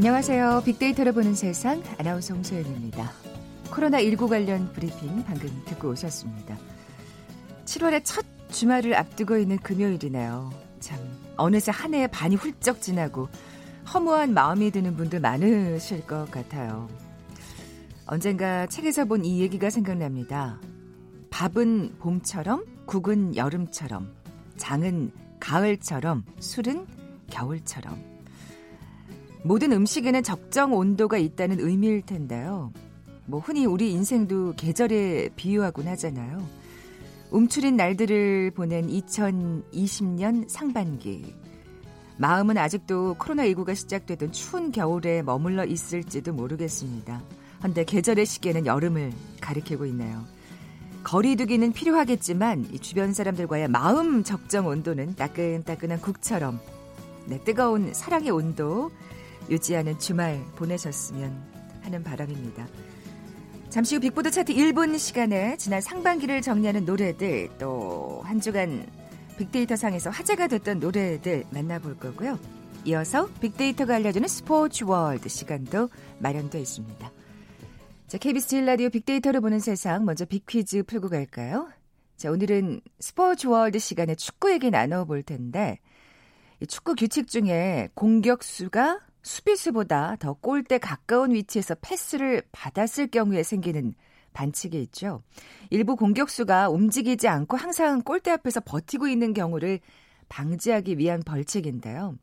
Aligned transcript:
안녕하세요. 0.00 0.62
빅데이터를 0.64 1.12
보는 1.12 1.34
세상 1.34 1.82
아나운서 1.98 2.32
홍소연입니다. 2.32 3.12
코로나19 3.66 4.30
관련 4.30 4.72
브리핑 4.72 5.22
방금 5.24 5.50
듣고 5.66 5.90
오셨습니다. 5.90 6.56
7월의 7.66 8.00
첫 8.02 8.24
주말을 8.48 8.94
앞두고 8.94 9.36
있는 9.36 9.58
금요일이네요. 9.58 10.52
참 10.80 10.98
어느새 11.36 11.70
한 11.70 11.92
해의 11.92 12.08
반이 12.08 12.36
훌쩍 12.36 12.80
지나고 12.80 13.28
허무한 13.92 14.32
마음이 14.32 14.70
드는 14.70 14.96
분들 14.96 15.20
많으실 15.20 16.06
것 16.06 16.30
같아요. 16.30 16.88
언젠가 18.06 18.66
책에서 18.68 19.04
본 19.04 19.22
이 19.26 19.40
얘기가 19.40 19.68
생각납니다. 19.68 20.62
밥은 21.28 21.96
봄처럼, 21.98 22.64
국은 22.86 23.36
여름처럼, 23.36 24.10
장은 24.56 25.12
가을처럼, 25.40 26.24
술은 26.38 26.86
겨울처럼. 27.28 28.19
모든 29.42 29.72
음식에는 29.72 30.22
적정 30.22 30.74
온도가 30.74 31.16
있다는 31.16 31.60
의미일 31.60 32.02
텐데요. 32.02 32.72
뭐 33.24 33.40
흔히 33.40 33.64
우리 33.64 33.92
인생도 33.92 34.54
계절에 34.56 35.30
비유하곤 35.36 35.88
하잖아요. 35.88 36.46
움츠린 37.30 37.76
날들을 37.76 38.50
보낸 38.50 38.88
2020년 38.88 40.48
상반기. 40.48 41.34
마음은 42.18 42.58
아직도 42.58 43.16
코로나19가 43.18 43.74
시작되던 43.74 44.32
추운 44.32 44.72
겨울에 44.72 45.22
머물러 45.22 45.64
있을지도 45.64 46.34
모르겠습니다. 46.34 47.22
헌데 47.62 47.84
계절의 47.84 48.26
시계는 48.26 48.66
여름을 48.66 49.12
가리키고 49.40 49.86
있네요. 49.86 50.24
거리두기는 51.02 51.72
필요하겠지만 51.72 52.66
주변 52.82 53.14
사람들과의 53.14 53.68
마음 53.68 54.22
적정 54.22 54.66
온도는 54.66 55.14
따끈따끈한 55.14 56.02
국처럼 56.02 56.60
네, 57.24 57.38
뜨거운 57.42 57.94
사랑의 57.94 58.30
온도 58.30 58.90
유지하는 59.50 59.98
주말 59.98 60.42
보내셨으면 60.56 61.36
하는 61.82 62.02
바람입니다. 62.02 62.66
잠시 63.68 63.94
후 63.96 64.00
빅보드 64.00 64.30
차트 64.30 64.52
1분 64.54 64.98
시간에 64.98 65.56
지난 65.56 65.80
상반기를 65.80 66.42
정리하는 66.42 66.84
노래들 66.84 67.50
또 67.58 68.10
한 68.30 68.40
주간 68.40 68.86
빅데이터 69.38 69.74
상에서 69.74 70.08
화제가 70.10 70.46
됐던 70.46 70.78
노래들 70.78 71.46
만나볼 71.50 71.98
거고요. 71.98 72.38
이어서 72.84 73.26
빅데이터가 73.40 73.96
알려주는 73.96 74.28
스포츠 74.28 74.84
월드 74.84 75.28
시간도 75.28 75.90
마련되어 76.20 76.60
있습니다. 76.60 77.12
자, 78.06 78.18
KBS 78.18 78.48
제일 78.48 78.66
라디오 78.66 78.88
빅데이터를 78.88 79.40
보는 79.40 79.58
세상 79.58 80.04
먼저 80.04 80.24
빅퀴즈 80.24 80.84
풀고 80.84 81.08
갈까요? 81.08 81.68
자, 82.16 82.30
오늘은 82.30 82.82
스포츠 83.00 83.48
월드 83.48 83.78
시간에 83.80 84.14
축구 84.14 84.52
얘기 84.52 84.70
나눠볼 84.70 85.24
텐데 85.24 85.78
축구 86.68 86.94
규칙 86.94 87.26
중에 87.28 87.88
공격수가 87.94 89.00
수비수보다 89.22 90.16
더 90.16 90.34
골대 90.34 90.78
가까운 90.78 91.32
위치에서 91.32 91.74
패스를 91.80 92.42
받았을 92.52 93.08
경우에 93.08 93.42
생기는 93.42 93.94
반칙이 94.32 94.80
있죠. 94.82 95.22
일부 95.70 95.96
공격수가 95.96 96.70
움직이지 96.70 97.28
않고 97.28 97.56
항상 97.56 98.02
골대 98.02 98.30
앞에서 98.30 98.60
버티고 98.60 99.08
있는 99.08 99.34
경우를 99.34 99.80
방지하기 100.28 100.98
위한 100.98 101.20
벌칙인데요. 101.22 102.16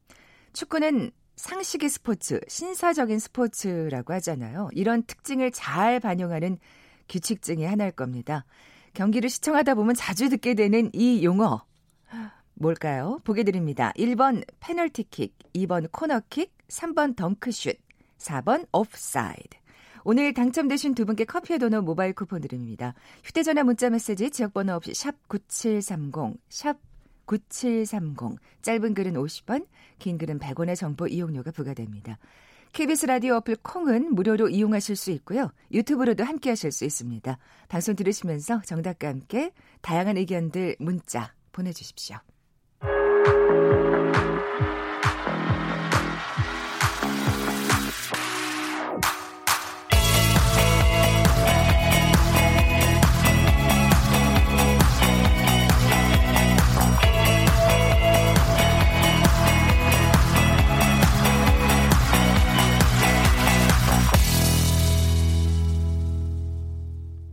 축구는 0.53 1.11
상식의 1.35 1.89
스포츠, 1.89 2.39
신사적인 2.47 3.19
스포츠라고 3.19 4.13
하잖아요. 4.13 4.69
이런 4.71 5.03
특징을 5.03 5.51
잘 5.51 5.99
반영하는 5.99 6.57
규칙 7.07 7.43
중의 7.43 7.67
하나일 7.67 7.91
겁니다. 7.91 8.45
경기를 8.93 9.29
시청하다 9.29 9.75
보면 9.75 9.93
자주 9.93 10.29
듣게 10.29 10.55
되는 10.55 10.89
이 10.93 11.23
용어. 11.23 11.63
뭘까요? 12.55 13.19
보게 13.23 13.43
드립니다. 13.43 13.93
1번 13.97 14.43
페널티킥, 14.59 15.37
2번 15.53 15.91
코너킥, 15.91 16.56
3번 16.67 17.15
덩크슛, 17.15 17.77
4번 18.17 18.67
오프사이드. 18.71 19.57
오늘 20.03 20.33
당첨되신 20.33 20.95
두 20.95 21.05
분께 21.05 21.25
커피에 21.25 21.57
도넛 21.57 21.83
모바일 21.83 22.13
쿠폰 22.13 22.41
드립니다. 22.41 22.93
휴대전화 23.23 23.63
문자 23.63 23.89
메시지 23.89 24.31
지역번호 24.31 24.73
없이 24.73 24.93
샵 24.93 25.27
9730, 25.27 26.39
샵 26.49 26.77
9730. 27.25 28.39
짧은 28.61 28.93
글은 28.93 29.13
50원, 29.13 29.67
긴 29.99 30.17
글은 30.17 30.39
100원의 30.39 30.75
정보 30.77 31.07
이용료가 31.07 31.51
부과됩니다. 31.51 32.17
KBS 32.73 33.05
라디오 33.07 33.35
어플 33.35 33.57
콩은 33.63 34.13
무료로 34.13 34.49
이용하실 34.49 34.95
수 34.95 35.11
있고요. 35.11 35.51
유튜브로도 35.71 36.23
함께 36.23 36.49
하실 36.49 36.71
수 36.71 36.85
있습니다. 36.85 37.37
방송 37.67 37.95
들으시면서 37.95 38.61
정답과 38.61 39.07
함께 39.07 39.51
다양한 39.81 40.17
의견들 40.17 40.77
문자 40.79 41.33
보내주십시오. 41.51 42.17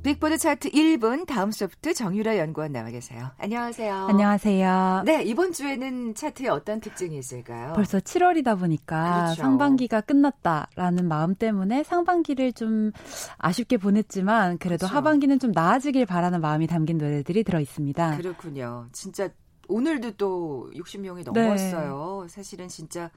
빅보드 0.04 0.36
차트 0.36 0.70
1분 0.70 1.26
다음 1.26 1.50
소프트 1.50 1.94
정유라 1.94 2.36
연구원 2.36 2.72
나와 2.72 2.90
계세요. 2.90 3.30
안녕하세요. 3.38 4.08
안녕하세요. 4.10 5.02
네, 5.06 5.22
이번 5.22 5.52
주에는 5.52 6.14
차트에 6.14 6.48
어떤 6.48 6.78
특징이 6.78 7.16
있을까요? 7.16 7.72
벌써 7.72 8.00
7월이다 8.00 8.58
보니까 8.58 9.24
그렇죠. 9.24 9.40
상반기가 9.40 10.02
끝났다라는 10.02 11.08
마음 11.08 11.34
때문에 11.34 11.84
상반기를 11.84 12.52
좀 12.52 12.92
아쉽게 13.38 13.78
보냈지만 13.78 14.58
그래도 14.58 14.86
그렇죠. 14.86 14.94
하반기는 14.94 15.38
좀 15.38 15.52
나아지길 15.52 16.04
바라는 16.04 16.42
마음이 16.42 16.66
담긴 16.66 16.98
노래들이 16.98 17.42
들어 17.42 17.58
있습니다. 17.58 18.18
그렇군요. 18.18 18.88
진짜 18.92 19.30
오늘도 19.68 20.18
또 20.18 20.70
60명이 20.74 21.24
넘었어요. 21.32 22.24
네. 22.24 22.28
사실은 22.28 22.68
진짜 22.68 23.10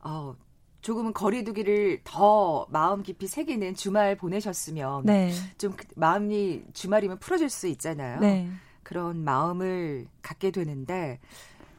어, 0.00 0.34
조금은 0.86 1.12
거리두기를 1.14 2.02
더 2.04 2.64
마음 2.70 3.02
깊이 3.02 3.26
새기는 3.26 3.74
주말 3.74 4.14
보내셨으면 4.16 5.02
네. 5.04 5.32
좀그 5.58 5.84
마음이 5.96 6.62
주말이면 6.74 7.18
풀어질 7.18 7.50
수 7.50 7.66
있잖아요. 7.66 8.20
네. 8.20 8.48
그런 8.84 9.24
마음을 9.24 10.06
갖게 10.22 10.52
되는데 10.52 11.18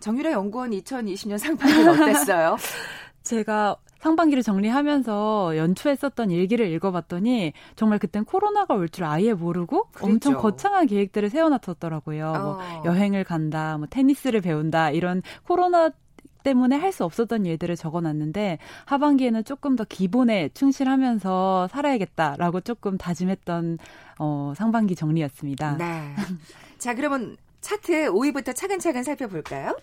정유라 0.02 0.34
연구원 0.34 0.72
2020년 0.72 1.38
상반기는 1.38 1.88
어땠어요? 1.90 2.58
제가 3.24 3.78
상반기를 4.00 4.44
정리하면서 4.44 5.56
연초했었던 5.56 6.30
일기를 6.30 6.68
읽어봤더니 6.68 7.54
정말 7.78 8.00
그땐 8.00 8.26
코로나가 8.26 8.74
올 8.74 8.90
줄 8.90 9.06
아예 9.06 9.34
모르고 9.34 9.86
그랬죠. 9.94 10.06
엄청 10.06 10.38
거창한 10.38 10.86
계획들을 10.86 11.30
세워놨었더라고요. 11.30 12.32
뭐 12.32 12.40
어. 12.40 12.56
뭐 12.56 12.84
여행을 12.84 13.24
간다, 13.24 13.78
뭐 13.78 13.88
테니스를 13.90 14.42
배운다 14.42 14.92
이런 14.92 15.22
코로나 15.44 15.92
때문에 16.48 16.78
할 16.78 16.88
수 16.98 17.04
없었던 17.04 17.46
일들을 17.46 17.76
적어놨는데 17.76 18.58
하반기에는 18.86 19.44
조금 19.44 19.76
더 19.76 19.84
기본에 19.84 20.50
충실하면서 20.54 21.68
살아야겠다라고 21.68 22.62
조금 22.62 22.98
다짐했던 22.98 23.78
어, 24.20 24.54
상반기 24.56 24.96
정리였습니다. 24.96 25.76
네. 25.78 26.16
자 26.80 26.96
그러면 26.96 27.36
차트 27.62 28.12
5위부터 28.12 28.56
차근차근 28.56 29.04
살펴볼까요? 29.04 29.78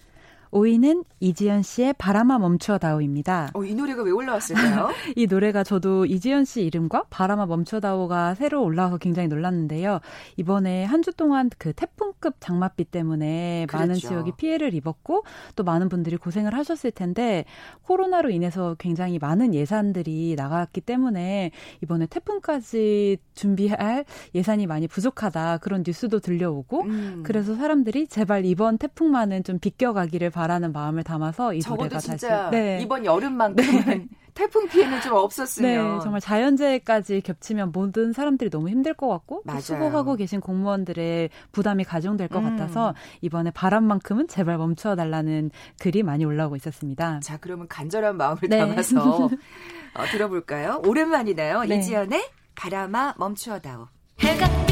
5위는 0.55 1.05
이지연 1.21 1.63
씨의 1.63 1.95
바람아 1.99 2.39
멈춰다오입니다. 2.39 3.51
어, 3.55 3.65
이 3.65 3.75
노래가 3.75 4.03
왜 4.03 4.11
올라왔을까요? 4.13 4.91
이 5.17 5.27
노래가 5.27 5.65
저도 5.65 6.07
이지연 6.07 6.45
씨 6.45 6.63
이름과 6.63 7.07
바람아 7.11 7.47
멈춰다오가 7.47 8.35
새로 8.37 8.63
올라와서 8.63 8.99
굉장히 8.99 9.29
놀랐는데요. 9.29 10.01
이번에 10.37 10.85
한 10.85 11.05
주 11.05 11.13
동안 11.13 11.51
그 11.59 11.75
태풍급 11.75 12.37
장맛비 12.41 12.85
때문에 12.87 13.67
그렇죠. 13.69 13.83
많은 13.83 13.95
지역이 13.97 14.33
피해를 14.39 14.73
입었고 14.73 15.25
또 15.55 15.65
많은 15.65 15.91
분들이 15.91 16.17
고생을 16.17 16.55
하셨을 16.55 16.93
텐데 16.93 17.45
코로나로 17.83 18.31
인해서 18.31 18.75
굉장히 18.79 19.19
많은 19.19 19.53
예산들이 19.55 20.35
나갔기 20.35 20.81
때문에 20.81 21.51
이번에 21.83 22.07
태풍까지 22.07 23.19
준비할 23.35 24.07
예산이 24.35 24.67
많이 24.67 24.89
부족하다 24.89 25.59
그런 25.59 25.83
뉴스도 25.87 26.21
들려오고 26.21 26.83
음. 26.85 27.23
그래서 27.27 27.55
사람들이 27.55 28.07
제발 28.07 28.47
이번 28.47 28.79
태풍만은 28.79 29.45
좀 29.45 29.59
비껴가기를 29.59 30.31
바 30.31 30.44
바라는 30.45 30.73
마음을 30.73 31.03
담아서 31.03 31.55
이 31.55 31.61
노래가 31.67 31.99
다시 31.99 32.27
네. 32.51 32.79
이번 32.83 33.07
여름만큼은 33.07 33.85
네. 33.87 34.07
태풍 34.35 34.69
피해는 34.69 35.01
좀 35.01 35.15
없었으면 35.15 35.99
네, 35.99 36.03
정말 36.03 36.21
자연재해까지 36.21 37.21
겹치면 37.23 37.71
모든 37.73 38.13
사람들이 38.13 38.51
너무 38.51 38.69
힘들 38.69 38.93
것 38.93 39.09
같고 39.09 39.43
수고하고 39.61 40.17
계신 40.17 40.41
공무원들의 40.41 41.31
부담이 41.53 41.85
가중될 41.85 42.29
것 42.29 42.41
음. 42.41 42.51
같아서 42.51 42.95
이번에 43.23 43.53
바람만큼은 43.53 44.29
제발 44.29 44.59
멈춰 44.59 44.97
달라는 44.97 45.51
글이 45.79 46.03
많이 46.03 46.25
올라오고 46.25 46.57
있었습니다. 46.57 47.21
자, 47.21 47.39
그러면 47.41 47.69
간절한 47.69 48.17
마음을 48.17 48.41
네. 48.51 48.59
담아서 48.59 49.31
어, 49.95 50.05
들어볼까요? 50.11 50.83
오랜만이네요. 50.85 51.63
네. 51.63 51.77
이지연의 51.77 52.29
바람아 52.57 53.15
멈추어다오. 53.17 53.87
해가 54.19 54.64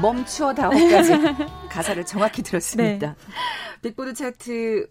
멈춰다오까지 0.00 1.12
가사를 1.70 2.04
정확히 2.06 2.42
들었습니다. 2.42 3.08
네. 3.08 3.14
빅보드 3.82 4.14
차트 4.14 4.88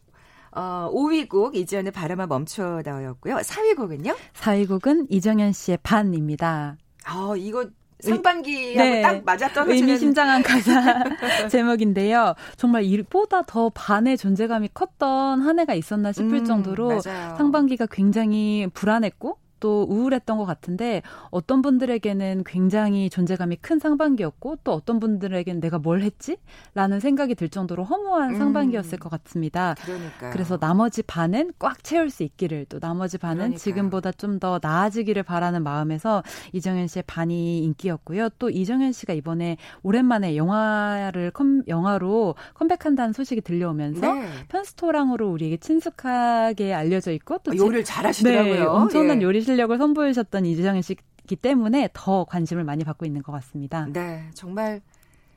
어, 0.51 0.89
5위 0.93 1.29
곡 1.29 1.55
이지연의 1.55 1.91
바람아 1.91 2.27
멈춰다오였고요. 2.27 3.35
4위 3.37 3.75
곡은요? 3.75 4.15
4위 4.33 4.67
곡은 4.67 5.07
이정현 5.09 5.51
씨의 5.53 5.79
반입니다. 5.83 6.77
아, 7.05 7.33
이거 7.37 7.65
상반기하고 8.01 8.89
네. 8.89 9.01
딱 9.01 9.23
맞아떨어지는 9.25 9.89
의미심장한 9.89 10.41
가사 10.41 11.03
제목인데요. 11.49 12.33
정말 12.55 12.83
이보다 12.83 13.41
더 13.43 13.69
반의 13.69 14.17
존재감이 14.17 14.69
컸던 14.73 15.41
한 15.41 15.59
해가 15.59 15.73
있었나 15.73 16.11
싶을 16.13 16.39
음, 16.39 16.45
정도로 16.45 17.01
맞아요. 17.03 17.35
상반기가 17.37 17.87
굉장히 17.91 18.67
불안했고 18.73 19.37
또 19.59 19.83
우울했던 19.83 20.37
것 20.37 20.45
같은데 20.45 21.01
어떤 21.29 21.61
분들에게는 21.61 22.43
굉장히 22.45 23.09
존재감이 23.09 23.57
큰 23.57 23.77
상반기였고 23.77 24.57
또 24.63 24.73
어떤 24.73 24.99
분들에게는 24.99 25.61
내가 25.61 25.77
뭘 25.77 26.01
했지? 26.01 26.37
라는 26.73 26.99
생각이 26.99 27.35
들 27.35 27.49
정도로 27.49 27.83
허무한 27.83 28.31
음. 28.31 28.37
상반기였을 28.37 28.97
것 28.97 29.09
같습니다. 29.09 29.75
그러니까요. 29.85 30.31
그래서 30.31 30.57
나머지 30.57 31.03
반은 31.03 31.51
꽉 31.59 31.83
채울 31.83 32.09
수 32.09 32.23
있기를 32.23 32.65
또 32.69 32.79
나머지 32.79 33.17
반은 33.17 33.35
그러니까요. 33.37 33.59
지금보다 33.59 34.11
좀 34.13 34.39
더 34.39 34.59
나아지기를 34.61 35.23
바라는 35.23 35.63
마음에서 35.63 36.23
이정현 36.53 36.87
씨의 36.87 37.03
반이 37.07 37.59
인기였고요. 37.63 38.29
또 38.39 38.49
이정현 38.49 38.93
씨가 38.93 39.13
이번에 39.13 39.57
오랜만에 39.83 40.35
영화를 40.37 41.31
컴, 41.31 41.63
영화로 41.67 42.35
컴백한다는 42.53 43.13
소식이 43.13 43.41
들려오면서 43.41 44.13
네. 44.13 44.27
편스토랑으로 44.47 45.29
우리에게 45.29 45.57
친숙하게 45.57 46.73
알려져 46.73 47.11
있고 47.11 47.37
또 47.39 47.55
요리를 47.55 47.83
잘하시더라고요. 47.83 48.53
네, 48.53 48.61
엄청난 48.61 49.21
예. 49.21 49.25
요리 49.25 49.41
실력을 49.49 49.75
선보이셨던 49.77 50.45
이재정현 50.45 50.83
씨기 50.83 51.35
때문에 51.35 51.89
더 51.93 52.23
관심을 52.25 52.63
많이 52.63 52.83
받고 52.83 53.05
있는 53.05 53.23
것 53.23 53.31
같습니다. 53.31 53.87
네, 53.91 54.29
정말 54.35 54.79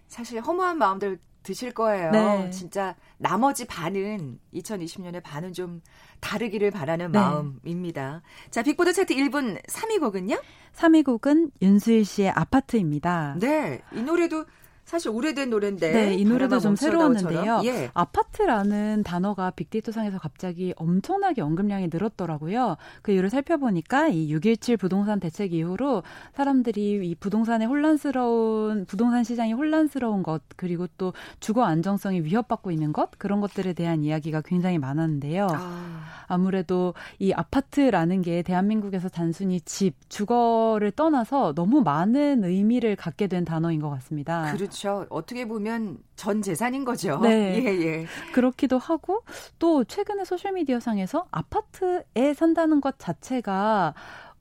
사실 0.06 0.40
허무한 0.40 0.76
마음들 0.76 1.18
드실 1.42 1.72
거예요. 1.72 2.10
네. 2.10 2.50
진짜 2.50 2.94
나머지 3.16 3.66
반은 3.66 4.38
2020년에 4.52 5.22
반은 5.22 5.54
좀 5.54 5.80
다르기를 6.20 6.70
바라는 6.70 7.10
네. 7.10 7.18
마음입니다. 7.18 8.20
자, 8.50 8.62
빅보드 8.62 8.92
차트 8.92 9.14
1분 9.14 9.64
3위 9.66 9.98
곡은요? 9.98 10.36
3위 10.74 11.04
곡은 11.04 11.50
윤수일 11.62 12.04
씨의 12.04 12.30
아파트입니다. 12.30 13.36
네, 13.40 13.80
이 13.92 14.02
노래도 14.02 14.44
사실 14.92 15.08
오래된 15.08 15.48
노래인데. 15.48 15.90
네, 15.90 16.14
이 16.14 16.22
노래도 16.22 16.60
좀 16.60 16.76
새로웠는데요. 16.76 17.62
예. 17.64 17.90
아파트라는 17.94 19.02
단어가 19.04 19.50
빅데이터 19.50 19.90
상에서 19.90 20.18
갑자기 20.18 20.74
엄청나게 20.76 21.40
언급량이 21.40 21.88
늘었더라고요. 21.90 22.76
그 23.00 23.12
이유를 23.12 23.30
살펴보니까 23.30 24.08
이 24.08 24.28
6.17 24.28 24.78
부동산 24.78 25.18
대책 25.18 25.54
이후로 25.54 26.02
사람들이 26.34 27.08
이 27.08 27.14
부동산의 27.14 27.68
혼란스러운 27.68 28.84
부동산 28.84 29.24
시장이 29.24 29.54
혼란스러운 29.54 30.22
것 30.22 30.42
그리고 30.56 30.86
또 30.98 31.14
주거 31.40 31.64
안정성이 31.64 32.20
위협받고 32.20 32.70
있는 32.70 32.92
것 32.92 33.12
그런 33.16 33.40
것들에 33.40 33.72
대한 33.72 34.04
이야기가 34.04 34.42
굉장히 34.42 34.76
많았는데요. 34.76 35.48
아. 35.52 36.02
아무래도 36.26 36.92
이 37.18 37.32
아파트라는 37.32 38.20
게 38.20 38.42
대한민국에서 38.42 39.08
단순히 39.08 39.60
집, 39.62 39.94
주거를 40.10 40.90
떠나서 40.90 41.54
너무 41.54 41.82
많은 41.82 42.44
의미를 42.44 42.96
갖게 42.96 43.26
된 43.26 43.46
단어인 43.46 43.80
것 43.80 43.88
같습니다. 43.90 44.52
그렇죠. 44.52 44.81
그렇죠. 44.82 45.06
어떻게 45.10 45.46
보면 45.46 45.98
전 46.16 46.42
재산인 46.42 46.84
거죠. 46.84 47.20
네. 47.20 47.62
예, 47.64 47.86
예. 47.86 48.06
그렇기도 48.34 48.78
하고 48.78 49.22
또 49.58 49.84
최근에 49.84 50.24
소셜미디어 50.24 50.80
상에서 50.80 51.26
아파트에 51.30 52.34
산다는 52.34 52.80
것 52.80 52.98
자체가 52.98 53.94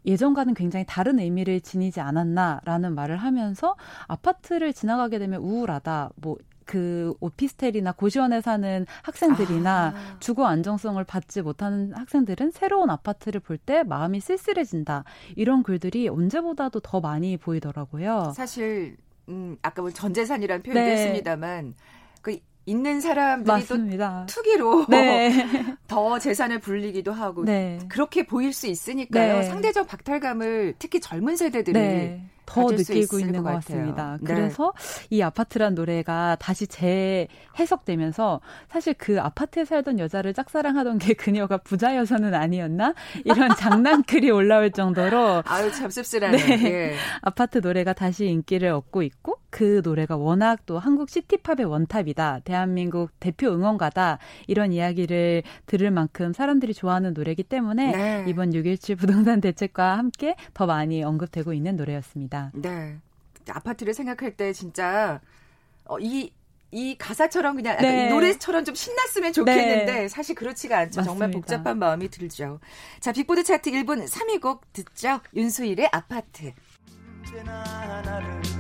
예전과는 0.06 0.56
굉장히 0.56 0.84
다른 0.88 1.20
의미를 1.20 1.62
지니지 1.62 2.02
않았나라는 2.02 2.96
말을 2.96 3.18
하면서 3.18 3.76
아파트를 4.08 4.74
지나가게 4.74 5.20
되면 5.20 5.42
우울하다. 5.42 6.12
뭐 6.16 6.38
그 6.72 7.14
오피스텔이나 7.20 7.92
고시원에 7.92 8.40
사는 8.40 8.86
학생들이나 9.04 9.94
아. 9.94 10.18
주거 10.22 10.46
안정성을 10.46 11.04
받지 11.04 11.42
못하는 11.42 11.92
학생들은 11.94 12.52
새로운 12.52 12.90
아파트를 12.90 13.42
볼 13.42 13.58
때 13.58 13.84
마음이 13.84 14.22
쓸쓸해진다. 14.22 15.04
이런 15.36 15.64
글들이 15.64 16.08
언제보다도 16.08 16.80
더 16.80 17.02
많이 17.02 17.36
보이더라고요. 17.36 18.32
사실 18.36 18.96
음, 19.30 19.58
아까 19.62 19.82
뭐 19.82 19.92
전재산이라는 19.92 20.64
표현도 20.64 20.82
네. 20.82 20.92
했습니다만 20.92 21.76
그 22.22 22.40
있는 22.66 23.02
사람들이 23.02 23.52
맞습니다. 23.52 24.26
또 24.28 24.34
투기로 24.34 24.86
네. 24.90 25.32
더 25.88 26.20
재산을 26.20 26.60
불리기도 26.60 27.12
하고 27.12 27.44
네. 27.44 27.80
그렇게 27.90 28.26
보일 28.26 28.54
수 28.54 28.68
있으니까요. 28.68 29.40
네. 29.40 29.44
상대적 29.44 29.88
박탈감을 29.88 30.76
특히 30.78 31.00
젊은 31.00 31.36
세대들이 31.36 31.80
네. 31.80 32.30
더 32.54 32.72
느끼고 32.72 33.20
있는 33.20 33.44
것, 33.44 33.50
것 33.50 33.56
같습니다. 33.56 34.18
네. 34.22 34.34
그래서 34.34 34.74
이 35.10 35.22
아파트란 35.22 35.76
노래가 35.76 36.36
다시 36.40 36.68
재해석되면서 36.68 38.42
사실 38.70 38.94
그 38.98 39.20
아파트에 39.20 39.66
살던 39.66 40.00
여자를 40.00 40.34
짝사랑하던 40.34 40.98
게 40.98 41.14
그녀가 41.14 41.58
부자 41.58 41.96
여서는 41.96 42.34
아니었나 42.34 42.94
이런 43.26 43.56
장난글이 43.56 44.30
올라올 44.32 44.72
정도로 44.72 45.44
아유 45.48 45.72
참 45.72 45.90
씁쓸하네. 45.90 46.38
네. 46.38 46.72
예. 46.72 46.96
아파트 47.22 47.60
노래가 47.60 47.94
다시 47.94 48.26
인기를 48.28 48.70
얻고 48.70 49.04
있고 49.04 49.41
그 49.52 49.82
노래가 49.84 50.18
워낙 50.18 50.66
또 50.66 50.80
한국 50.80 51.10
시티팝의 51.10 51.66
원탑이다. 51.66 52.40
대한민국 52.46 53.12
대표 53.20 53.50
응원가다. 53.50 54.18
이런 54.48 54.72
이야기를 54.72 55.44
들을 55.68 55.92
만큼 55.92 56.34
사람들이 56.34 56.74
좋아하는 56.74 57.14
노래이기 57.14 57.44
때문에 57.44 57.92
네. 57.92 58.26
이번 58.28 58.52
6.17 58.52 58.98
부동산 58.98 59.42
대책과 59.42 59.98
함께 59.98 60.36
더 60.54 60.66
많이 60.66 61.04
언급되고 61.04 61.54
있는 61.54 61.76
노래였습니다. 61.76 62.52
네. 62.56 62.98
아파트를 63.50 63.94
생각할 63.94 64.38
때 64.38 64.54
진짜 64.54 65.20
어, 65.86 66.00
이, 66.00 66.32
이 66.72 66.96
가사처럼 66.98 67.58
그냥 67.58 67.78
네. 67.82 68.10
노래처럼 68.10 68.64
좀 68.64 68.74
신났으면 68.74 69.34
좋겠는데 69.34 69.86
네. 69.86 70.08
사실 70.08 70.36
그렇지가 70.36 70.78
않죠. 70.78 71.02
맞습니다. 71.02 71.12
정말 71.12 71.32
복잡한 71.32 71.78
마음이 71.78 72.10
들죠. 72.10 72.60
자, 73.02 73.12
빅보드 73.12 73.44
차트 73.44 73.70
1분 73.72 74.08
3위 74.08 74.40
곡 74.40 74.72
듣죠. 74.72 75.20
윤수일의 75.36 75.90
아파트. 75.92 76.54
기다리던 77.26 78.51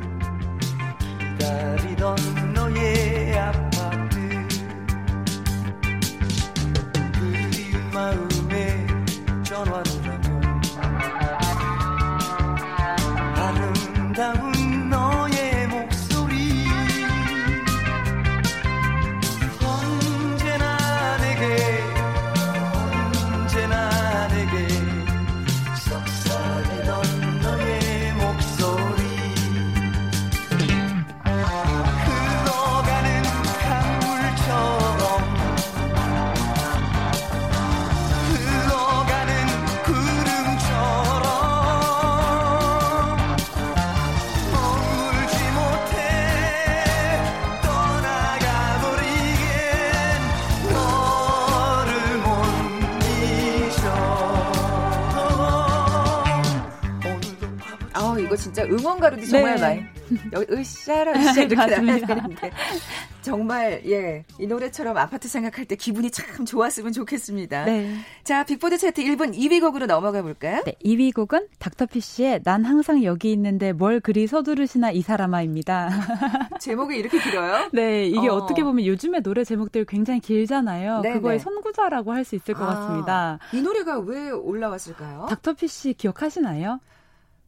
진짜 58.35 58.63
응원가로도 58.63 59.25
정말 59.25 59.55
네. 59.55 59.61
많이 59.61 59.83
여기 60.33 60.53
으쌰라 60.53 61.11
으쌰 61.19 61.41
이렇게 61.43 61.55
나가야 61.55 61.99
되는데 62.05 62.51
정말 63.21 63.81
예 63.85 64.23
이 64.39 64.47
노래처럼 64.47 64.97
아파트 64.97 65.27
생각할 65.27 65.65
때 65.65 65.75
기분이 65.75 66.09
참 66.09 66.45
좋았으면 66.45 66.91
좋겠습니다. 66.93 67.65
네. 67.65 67.95
자 68.23 68.43
빅보드 68.43 68.77
차트 68.77 69.03
1분 69.03 69.37
2위 69.37 69.61
곡으로 69.61 69.85
넘어가 69.85 70.21
볼까요? 70.23 70.63
네, 70.65 70.73
2위 70.83 71.13
곡은 71.13 71.47
닥터피쉬의 71.59 72.41
난 72.43 72.65
항상 72.65 73.03
여기 73.03 73.31
있는데 73.33 73.71
뭘 73.71 73.99
그리 73.99 74.25
서두르시나 74.25 74.91
이 74.91 75.01
사람아입니다. 75.03 75.89
제목이 76.59 76.97
이렇게 76.97 77.19
길어요? 77.21 77.69
네, 77.71 78.07
이게 78.07 78.27
어. 78.29 78.47
떻게 78.47 78.63
보면 78.63 78.85
요즘에 78.85 79.19
노래 79.21 79.43
제목들 79.43 79.85
굉장히 79.85 80.19
길잖아요. 80.19 81.01
네, 81.01 81.13
그거의 81.13 81.37
네. 81.37 81.43
선구자라고 81.43 82.11
할 82.13 82.21
수 82.21 82.35
있을 82.35 82.53
것 82.53 82.63
아, 82.63 82.75
같습니다. 82.75 83.39
이 83.51 83.61
노래가 83.61 83.97
왜 83.99 84.29
올라왔을까요? 84.29 85.25
닥터피쉬 85.27 85.95
기억하시나요? 85.95 86.79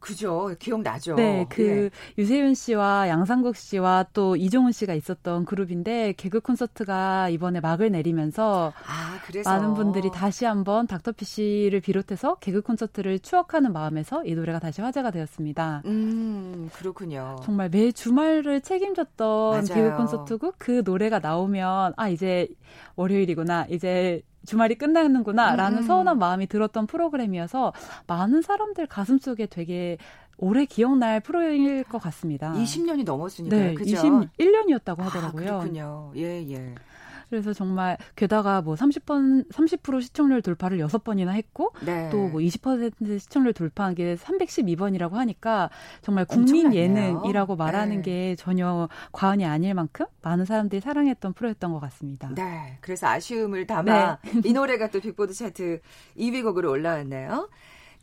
그죠. 0.04 0.54
기억나죠. 0.58 1.14
네, 1.14 1.46
그 1.48 1.62
예. 1.62 1.90
유세윤 2.18 2.52
씨와 2.52 3.08
양상국 3.08 3.56
씨와 3.56 4.04
또 4.12 4.36
이종훈 4.36 4.70
씨가 4.70 4.92
있었던 4.92 5.46
그룹인데 5.46 6.12
개그 6.18 6.40
콘서트가 6.40 7.30
이번에 7.30 7.60
막을 7.60 7.90
내리면서 7.90 8.74
아, 8.86 9.18
그래서. 9.26 9.48
많은 9.48 9.72
분들이 9.72 10.10
다시 10.10 10.44
한번 10.44 10.86
닥터피쉬를 10.86 11.80
비롯해서 11.80 12.34
개그 12.34 12.60
콘서트를 12.60 13.18
추억하는 13.20 13.72
마음에서 13.72 14.26
이 14.26 14.34
노래가 14.34 14.58
다시 14.58 14.82
화제가 14.82 15.10
되었습니다. 15.10 15.80
음, 15.86 16.68
그렇군요. 16.74 17.36
정말 17.42 17.70
매 17.70 17.90
주말을 17.90 18.60
책임졌던 18.60 19.50
맞아요. 19.52 19.64
개그 19.74 19.96
콘서트고 19.96 20.52
그 20.58 20.82
노래가 20.84 21.18
나오면 21.18 21.94
아 21.96 22.08
이제 22.10 22.48
월요일이구나 22.96 23.68
이제 23.70 24.20
주말이 24.46 24.74
끝나는구나라는 24.76 25.78
음, 25.78 25.82
음. 25.82 25.86
서운한 25.86 26.18
마음이 26.18 26.46
들었던 26.46 26.86
프로그램이어서 26.86 27.72
많은 28.06 28.42
사람들 28.42 28.86
가슴속에 28.86 29.46
되게 29.46 29.98
오래 30.36 30.64
기억날 30.64 31.20
프로일 31.20 31.84
것 31.84 31.98
같습니다. 32.02 32.52
20년이 32.52 33.04
넘었으니까요. 33.04 33.60
네, 33.60 33.74
그죠? 33.74 33.96
21년이었다고 33.96 34.98
하더라고요. 34.98 35.48
아, 35.48 35.58
그렇군요. 35.58 36.12
예, 36.16 36.44
예. 36.50 36.74
그래서 37.30 37.52
정말 37.52 37.96
게다가 38.16 38.62
뭐 38.62 38.74
30번 38.74 39.48
30% 39.50 40.02
시청률 40.02 40.42
돌파를 40.42 40.78
6번이나 40.78 41.30
했고 41.30 41.72
네. 41.84 42.08
또뭐 42.10 42.34
20% 42.34 43.18
시청률 43.18 43.52
돌파한 43.52 43.94
게 43.94 44.16
312번이라고 44.16 45.12
하니까 45.12 45.70
정말 46.02 46.24
국민 46.24 46.66
엄청나네요. 46.66 46.80
예능이라고 46.80 47.56
말하는 47.56 47.96
네. 47.96 48.02
게 48.02 48.36
전혀 48.36 48.88
과언이 49.12 49.44
아닐 49.44 49.74
만큼 49.74 50.06
많은 50.22 50.44
사람들이 50.44 50.80
사랑했던 50.80 51.32
프로였던 51.34 51.72
것 51.72 51.80
같습니다. 51.80 52.30
네. 52.34 52.78
그래서 52.80 53.06
아쉬움을 53.08 53.66
담아 53.66 54.18
네. 54.22 54.40
이 54.44 54.52
노래가 54.52 54.88
또 54.88 55.00
빅보드 55.00 55.32
차트 55.32 55.80
2위 56.16 56.42
곡으로 56.42 56.70
올라왔네요. 56.70 57.48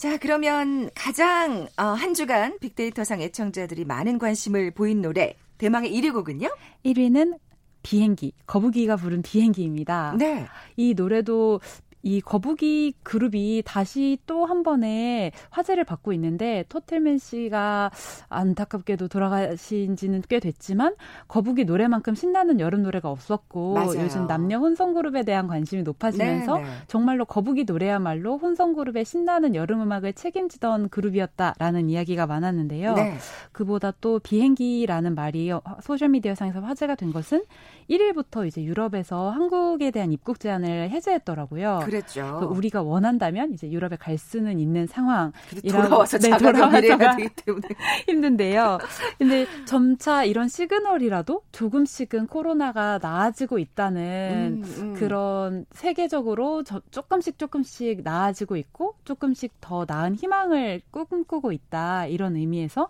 자, 0.01 0.17
그러면 0.17 0.89
가장 0.95 1.67
어, 1.77 1.83
한 1.83 2.15
주간 2.15 2.57
빅데이터상 2.59 3.21
애청자들이 3.21 3.85
많은 3.85 4.17
관심을 4.17 4.71
보인 4.71 5.01
노래 5.01 5.35
대망의 5.59 5.93
1위 5.93 6.11
곡은요? 6.11 6.49
1위는 6.83 7.37
비행기, 7.83 8.33
거북이가 8.45 8.95
부른 8.95 9.21
비행기입니다. 9.21 10.15
네. 10.17 10.47
이 10.77 10.93
노래도 10.93 11.59
이 12.03 12.21
거북이 12.21 12.93
그룹이 13.03 13.63
다시 13.65 14.17
또 14.27 14.41
한 14.51 14.63
번에 14.63 15.31
화제를 15.49 15.83
받고 15.85 16.11
있는데 16.13 16.65
토틀맨 16.67 17.19
씨가 17.19 17.91
안타깝게도 18.27 19.07
돌아가신 19.07 19.95
지는 19.95 20.21
꽤 20.27 20.39
됐지만 20.39 20.95
거북이 21.27 21.63
노래만큼 21.65 22.15
신나는 22.15 22.59
여름 22.59 22.83
노래가 22.83 23.09
없었고 23.09 23.73
맞아요. 23.75 24.01
요즘 24.01 24.27
남녀 24.27 24.57
혼성 24.57 24.93
그룹에 24.93 25.23
대한 25.23 25.47
관심이 25.47 25.83
높아지면서 25.83 26.55
네네. 26.55 26.67
네. 26.67 26.75
정말로 26.87 27.23
거북이 27.25 27.63
노래야말로 27.63 28.37
혼성 28.37 28.73
그룹의 28.73 29.05
신나는 29.05 29.55
여름 29.55 29.81
음악을 29.81 30.13
책임지던 30.13 30.89
그룹이었다라는 30.89 31.89
이야기가 31.89 32.27
많았는데요. 32.27 32.93
네. 32.95 33.15
그보다 33.51 33.93
또 34.01 34.19
비행기라는 34.19 35.15
말이 35.15 35.51
소셜 35.81 36.09
미디어상에서 36.09 36.59
화제가 36.59 36.95
된 36.95 37.13
것은 37.13 37.43
1일부터 37.89 38.47
이제 38.47 38.63
유럽에서 38.63 39.29
한국에 39.29 39.91
대한 39.91 40.11
입국 40.11 40.39
제한을 40.39 40.89
해제했더라고요. 40.89 41.81
그 41.83 41.90
랬죠. 41.91 42.37
그 42.39 42.45
우리가 42.45 42.81
원한다면 42.81 43.53
이제 43.53 43.69
유럽에 43.69 43.95
갈 43.97 44.17
수는 44.17 44.59
있는 44.59 44.87
상황. 44.87 45.31
돌아와서 45.69 46.17
네, 46.17 46.37
돌아와서 46.37 46.81
되기 46.81 47.29
때문에 47.35 47.67
힘든데요. 48.07 48.79
근데 49.17 49.45
점차 49.65 50.23
이런 50.23 50.47
시그널이라도 50.47 51.43
조금씩은 51.51 52.27
코로나가 52.27 52.99
나아지고 53.01 53.59
있다는 53.59 54.63
음, 54.63 54.81
음. 54.81 54.93
그런 54.95 55.65
세계적으로 55.71 56.63
저, 56.63 56.81
조금씩 56.91 57.37
조금씩 57.37 58.01
나아지고 58.03 58.57
있고 58.57 58.95
조금씩 59.05 59.53
더 59.61 59.85
나은 59.87 60.15
희망을 60.15 60.81
꿈꾸고 60.91 61.51
있다 61.51 62.07
이런 62.07 62.35
의미에서 62.35 62.89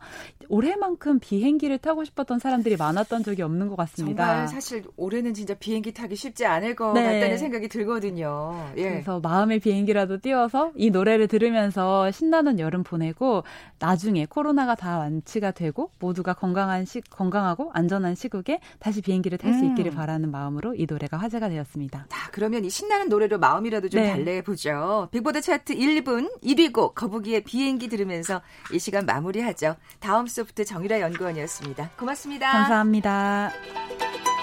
올해만큼 0.49 1.19
비행기를 1.19 1.77
타고 1.77 2.03
싶었던 2.03 2.39
사람들이 2.39 2.75
많았던 2.77 3.23
적이 3.23 3.43
없는 3.43 3.69
것 3.69 3.75
같습니다. 3.77 4.27
정말 4.27 4.47
사실 4.47 4.83
올해는 4.97 5.33
진짜 5.33 5.53
비행기 5.53 5.93
타기 5.93 6.15
쉽지 6.15 6.45
않을 6.45 6.75
것 6.75 6.93
네. 6.93 7.03
같다는 7.03 7.37
생각이 7.37 7.67
들거든요. 7.67 8.71
예. 8.77 8.90
그래서 8.91 9.19
마음의 9.19 9.59
비행기라도 9.59 10.19
띄워서 10.19 10.71
이 10.75 10.89
노래를 10.89 11.27
들으면서 11.27 12.11
신나는 12.11 12.59
여름 12.59 12.83
보내고 12.83 13.43
나중에 13.79 14.25
코로나가 14.25 14.75
다 14.75 14.97
완치가 14.99 15.51
되고 15.51 15.91
모두가 15.99 16.33
건강한 16.33 16.85
시, 16.85 17.01
건강하고 17.01 17.71
안전한 17.73 18.15
시국에 18.15 18.59
다시 18.79 19.01
비행기를 19.01 19.37
탈수 19.37 19.59
음. 19.59 19.71
있기를 19.71 19.91
바라는 19.91 20.31
마음으로 20.31 20.75
이 20.75 20.85
노래가 20.87 21.17
화제가 21.17 21.49
되었습니다. 21.49 22.05
자, 22.09 22.31
그러면 22.31 22.65
이 22.65 22.69
신나는 22.69 23.09
노래로 23.09 23.39
마음이라도 23.39 23.89
좀 23.89 24.01
네. 24.01 24.11
달래해 24.11 24.41
보죠. 24.41 25.09
빅보드 25.11 25.41
차트 25.41 25.75
1분 25.75 26.41
1위 26.43 26.71
곡 26.73 26.95
거북이의 26.95 27.43
비행기 27.43 27.89
들으면서 27.89 28.41
이 28.73 28.79
시간 28.79 29.05
마무리하죠. 29.05 29.75
다음 29.99 30.27
소프트 30.27 30.65
정유라 30.65 31.01
연구원이었습니다. 31.01 31.91
고맙습니다. 31.97 32.51
감사합니다. 32.51 33.51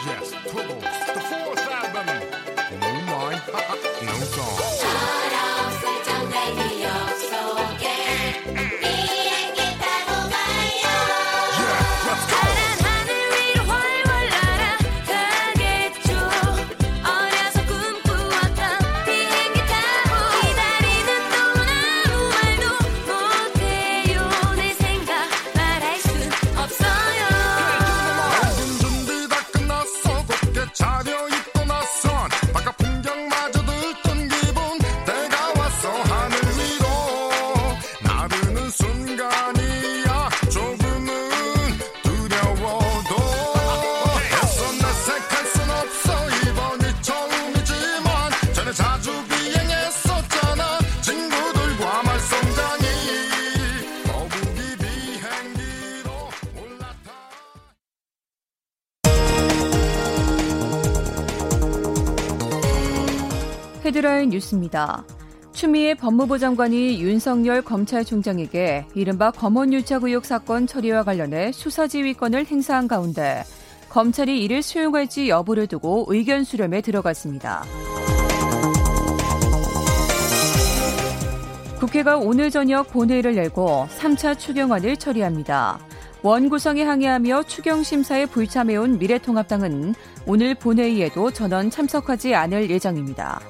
Yes, 0.06 0.32
뉴스입니다. 64.38 65.04
추미애 65.52 65.94
법무부 65.94 66.38
장관이 66.38 67.02
윤석열 67.02 67.62
검찰총장에게 67.62 68.86
이른바 68.94 69.30
검언 69.30 69.72
유착 69.72 70.04
의혹 70.04 70.24
사건 70.24 70.66
처리와 70.66 71.02
관련해 71.02 71.52
수사지휘권을 71.52 72.46
행사한 72.46 72.86
가운데 72.86 73.42
검찰이 73.88 74.42
이를 74.44 74.62
수용할지 74.62 75.28
여부를 75.28 75.66
두고 75.66 76.06
의견 76.08 76.44
수렴에 76.44 76.80
들어갔습니다. 76.80 77.64
국회가 81.80 82.16
오늘 82.16 82.50
저녁 82.50 82.90
본회의를 82.92 83.36
열고 83.36 83.88
3차 83.98 84.38
추경안을 84.38 84.96
처리합니다. 84.96 85.78
원 86.22 86.48
구성에 86.48 86.82
항의하며 86.82 87.44
추경 87.44 87.82
심사에 87.84 88.26
불참해온 88.26 88.98
미래통합당은 88.98 89.94
오늘 90.26 90.54
본회의에도 90.56 91.30
전원 91.30 91.70
참석하지 91.70 92.34
않을 92.34 92.70
예정입니다. 92.70 93.40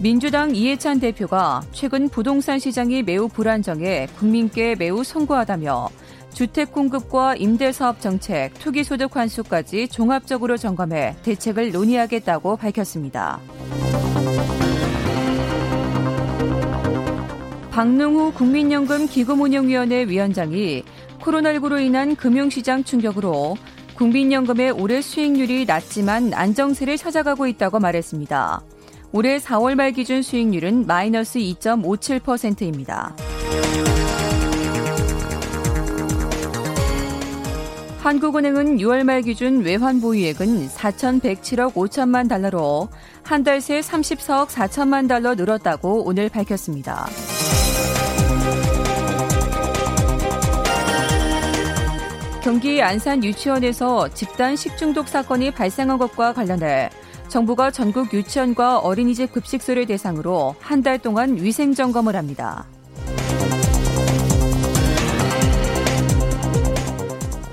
민주당 0.00 0.54
이해찬 0.54 1.00
대표가 1.00 1.60
최근 1.72 2.08
부동산 2.08 2.60
시장이 2.60 3.02
매우 3.02 3.26
불안정해 3.26 4.06
국민께 4.16 4.76
매우 4.76 5.02
성구하다며 5.02 5.88
주택 6.32 6.70
공급과 6.70 7.34
임대 7.34 7.72
사업 7.72 8.00
정책, 8.00 8.54
투기 8.60 8.84
소득 8.84 9.16
환수까지 9.16 9.88
종합적으로 9.88 10.56
점검해 10.56 11.16
대책을 11.24 11.72
논의하겠다고 11.72 12.58
밝혔습니다. 12.58 13.40
박능우 17.72 18.34
국민연금 18.34 19.08
기금운용위원회 19.08 20.04
위원장이 20.04 20.84
코로나19로 21.20 21.80
인한 21.80 22.14
금융시장 22.14 22.84
충격으로 22.84 23.56
국민연금의 23.96 24.70
올해 24.70 25.02
수익률이 25.02 25.64
낮지만 25.64 26.32
안정세를 26.34 26.96
찾아가고 26.96 27.48
있다고 27.48 27.80
말했습니다. 27.80 28.62
올해 29.12 29.38
4월 29.38 29.74
말 29.74 29.92
기준 29.92 30.22
수익률은 30.22 30.86
마이너스 30.86 31.38
2.57%입니다. 31.38 33.14
한국은행은 38.00 38.78
6월 38.78 39.04
말 39.04 39.22
기준 39.22 39.62
외환 39.62 40.00
보유액은 40.00 40.68
4,107억 40.68 41.74
5천만 41.74 42.28
달러로 42.28 42.88
한 43.24 43.42
달 43.44 43.60
새 43.60 43.80
34억 43.80 44.48
4천만 44.48 45.08
달러 45.08 45.34
늘었다고 45.34 46.04
오늘 46.06 46.28
밝혔습니다. 46.28 47.06
경기 52.42 52.80
안산 52.82 53.22
유치원에서 53.24 54.08
집단 54.14 54.56
식중독 54.56 55.08
사건이 55.08 55.50
발생한 55.50 55.98
것과 55.98 56.32
관련해 56.32 56.88
정부가 57.28 57.70
전국 57.70 58.12
유치원과 58.12 58.78
어린이집 58.78 59.32
급식소를 59.32 59.86
대상으로 59.86 60.54
한 60.60 60.82
달 60.82 60.98
동안 60.98 61.36
위생 61.36 61.74
점검을 61.74 62.14
합니다. 62.16 62.64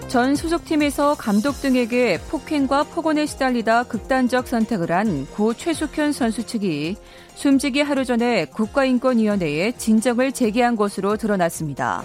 전 0.08 0.36
소속팀에서 0.36 1.16
감독 1.16 1.60
등에게 1.60 2.20
폭행과 2.30 2.84
폭언에 2.84 3.26
시달리다 3.26 3.84
극단적 3.84 4.48
선택을 4.48 4.92
한 4.92 5.28
고 5.36 5.54
최숙현 5.54 6.14
선수 6.14 6.46
측이 6.46 6.96
숨지기 7.36 7.82
하루 7.82 8.06
전에 8.06 8.46
국가인권위원회에 8.46 9.74
진정을 9.74 10.32
제기한 10.32 10.78
것으로 10.78 11.18
드러났습니다. 11.18 12.04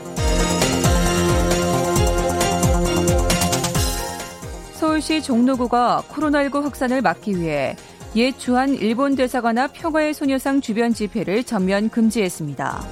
서울시 5.01 5.23
종로구가 5.23 6.05
코로나19 6.11 6.63
확산을 6.63 7.01
막기 7.01 7.41
위해 7.41 7.75
옛 8.17 8.39
주한 8.39 8.75
일본 8.75 9.17
대사관 9.17 9.57
앞 9.57 9.73
평화의 9.73 10.13
소녀상 10.13 10.61
주변 10.61 10.93
집회를 10.93 11.43
전면 11.45 11.89
금지했습니다. 11.89 12.85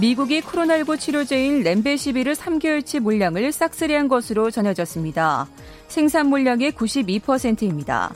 미국이 0.00 0.40
코로나19 0.40 0.98
치료제인 0.98 1.62
렘베시비르 1.62 2.32
3개월치 2.32 3.00
물량을 3.00 3.52
싹쓸이한 3.52 4.08
것으로 4.08 4.50
전해졌습니다. 4.50 5.46
생산 5.88 6.28
물량의 6.28 6.72
92%입니다. 6.72 8.14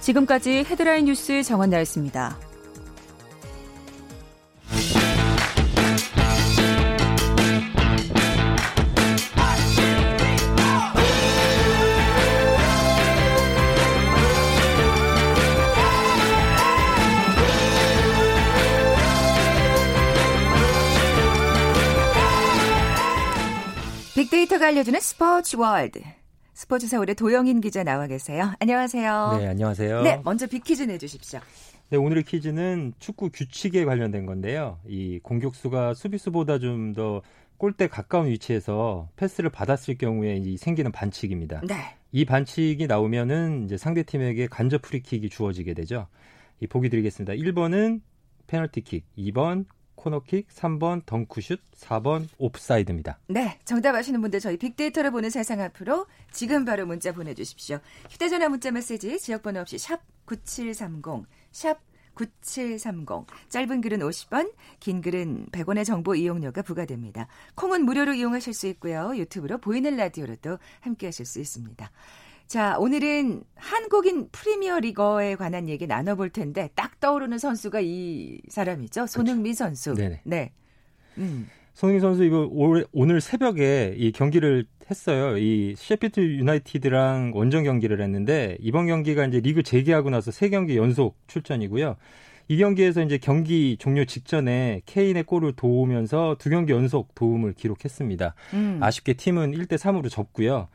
지금까지 0.00 0.64
헤드라인 0.70 1.04
뉴스 1.04 1.42
정원나였습니다. 1.42 2.49
빅데이터가 24.40 24.68
알려주는 24.68 24.98
스포츠 25.00 25.56
월드. 25.56 26.00
스포츠 26.54 26.86
서울의 26.86 27.14
도영인 27.14 27.60
기자 27.60 27.82
나와 27.82 28.06
계세요. 28.06 28.52
안녕하세요. 28.60 29.36
네, 29.38 29.46
안녕하세요. 29.48 30.02
네, 30.02 30.20
먼저 30.24 30.46
빅퀴즈 30.46 30.84
내주십시오. 30.84 31.40
네, 31.90 31.98
오늘의 31.98 32.24
퀴즈는 32.24 32.94
축구 32.98 33.30
규칙에 33.30 33.84
관련된 33.84 34.26
건데요. 34.26 34.78
이 34.86 35.18
공격수가 35.22 35.94
수비수보다 35.94 36.58
좀 36.58 36.92
더 36.94 37.22
골대 37.58 37.88
가까운 37.88 38.28
위치에서 38.28 39.10
패스를 39.16 39.50
받았을 39.50 39.98
경우에 39.98 40.36
이 40.36 40.56
생기는 40.56 40.90
반칙입니다. 40.90 41.60
네. 41.68 41.74
이 42.12 42.24
반칙이 42.24 42.86
나오면은 42.86 43.64
이제 43.66 43.76
상대 43.76 44.02
팀에게 44.02 44.46
간접 44.46 44.80
프리킥이 44.80 45.28
주어지게 45.28 45.74
되죠. 45.74 46.06
이 46.60 46.66
보기 46.66 46.88
드리겠습니다. 46.88 47.34
1번은 47.34 48.00
페널티킥, 48.46 49.04
2번 49.18 49.66
코너킥, 50.00 50.48
3번 50.48 51.04
덩크슛, 51.04 51.60
4번 51.76 52.26
옵사이드입니다. 52.38 53.18
네, 53.28 53.58
정답 53.64 53.94
아시는 53.94 54.22
분들 54.22 54.40
저희 54.40 54.56
빅데이터를 54.56 55.10
보는 55.10 55.28
세상 55.28 55.60
앞으로 55.60 56.06
지금 56.32 56.64
바로 56.64 56.86
문자 56.86 57.12
보내주십시오. 57.12 57.78
휴대전화 58.08 58.48
문자 58.48 58.70
메시지 58.70 59.18
지역번호 59.18 59.60
없이 59.60 59.76
샵 59.78 60.00
9730, 60.24 61.26
샵 61.52 61.78
9730. 62.14 63.26
짧은 63.50 63.80
글은 63.82 63.98
50원, 64.00 64.52
긴 64.78 65.00
글은 65.02 65.48
100원의 65.52 65.84
정보 65.84 66.14
이용료가 66.14 66.62
부과됩니다. 66.62 67.28
콩은 67.54 67.84
무료로 67.84 68.14
이용하실 68.14 68.54
수 68.54 68.66
있고요. 68.68 69.12
유튜브로 69.16 69.58
보이는 69.58 69.96
라디오로도 69.96 70.58
함께 70.80 71.06
하실 71.06 71.26
수 71.26 71.40
있습니다. 71.40 71.90
자, 72.50 72.76
오늘은 72.80 73.44
한국인 73.54 74.28
프리미어 74.32 74.80
리거에 74.80 75.36
관한 75.36 75.68
얘기 75.68 75.86
나눠볼 75.86 76.30
텐데 76.30 76.68
딱 76.74 76.98
떠오르는 76.98 77.38
선수가 77.38 77.78
이 77.80 78.40
사람이죠. 78.48 79.06
손흥민 79.06 79.54
선수. 79.54 79.94
네네. 79.94 80.22
네. 80.24 80.50
음. 81.18 81.46
손흥민 81.74 82.00
선수 82.00 82.24
이거 82.24 82.48
올, 82.50 82.84
오늘 82.90 83.20
새벽에 83.20 83.94
이 83.96 84.10
경기를 84.10 84.66
했어요. 84.90 85.38
이 85.38 85.76
셰피트 85.76 86.18
유나이티드랑 86.18 87.30
원정 87.36 87.62
경기를 87.62 88.02
했는데 88.02 88.56
이번 88.58 88.88
경기가 88.88 89.26
이제 89.26 89.38
리그 89.38 89.62
재개하고 89.62 90.10
나서 90.10 90.32
세 90.32 90.48
경기 90.48 90.76
연속 90.76 91.16
출전이고요. 91.28 91.94
이 92.48 92.56
경기에서 92.56 93.02
이제 93.02 93.16
경기 93.18 93.76
종료 93.78 94.04
직전에 94.04 94.82
케인의 94.86 95.22
골을 95.22 95.52
도우면서 95.52 96.34
두 96.40 96.50
경기 96.50 96.72
연속 96.72 97.14
도움을 97.14 97.52
기록했습니다. 97.52 98.34
음. 98.54 98.78
아쉽게 98.82 99.12
팀은 99.12 99.52
1대 99.52 99.78
3으로 99.78 100.10
졌고요. 100.10 100.66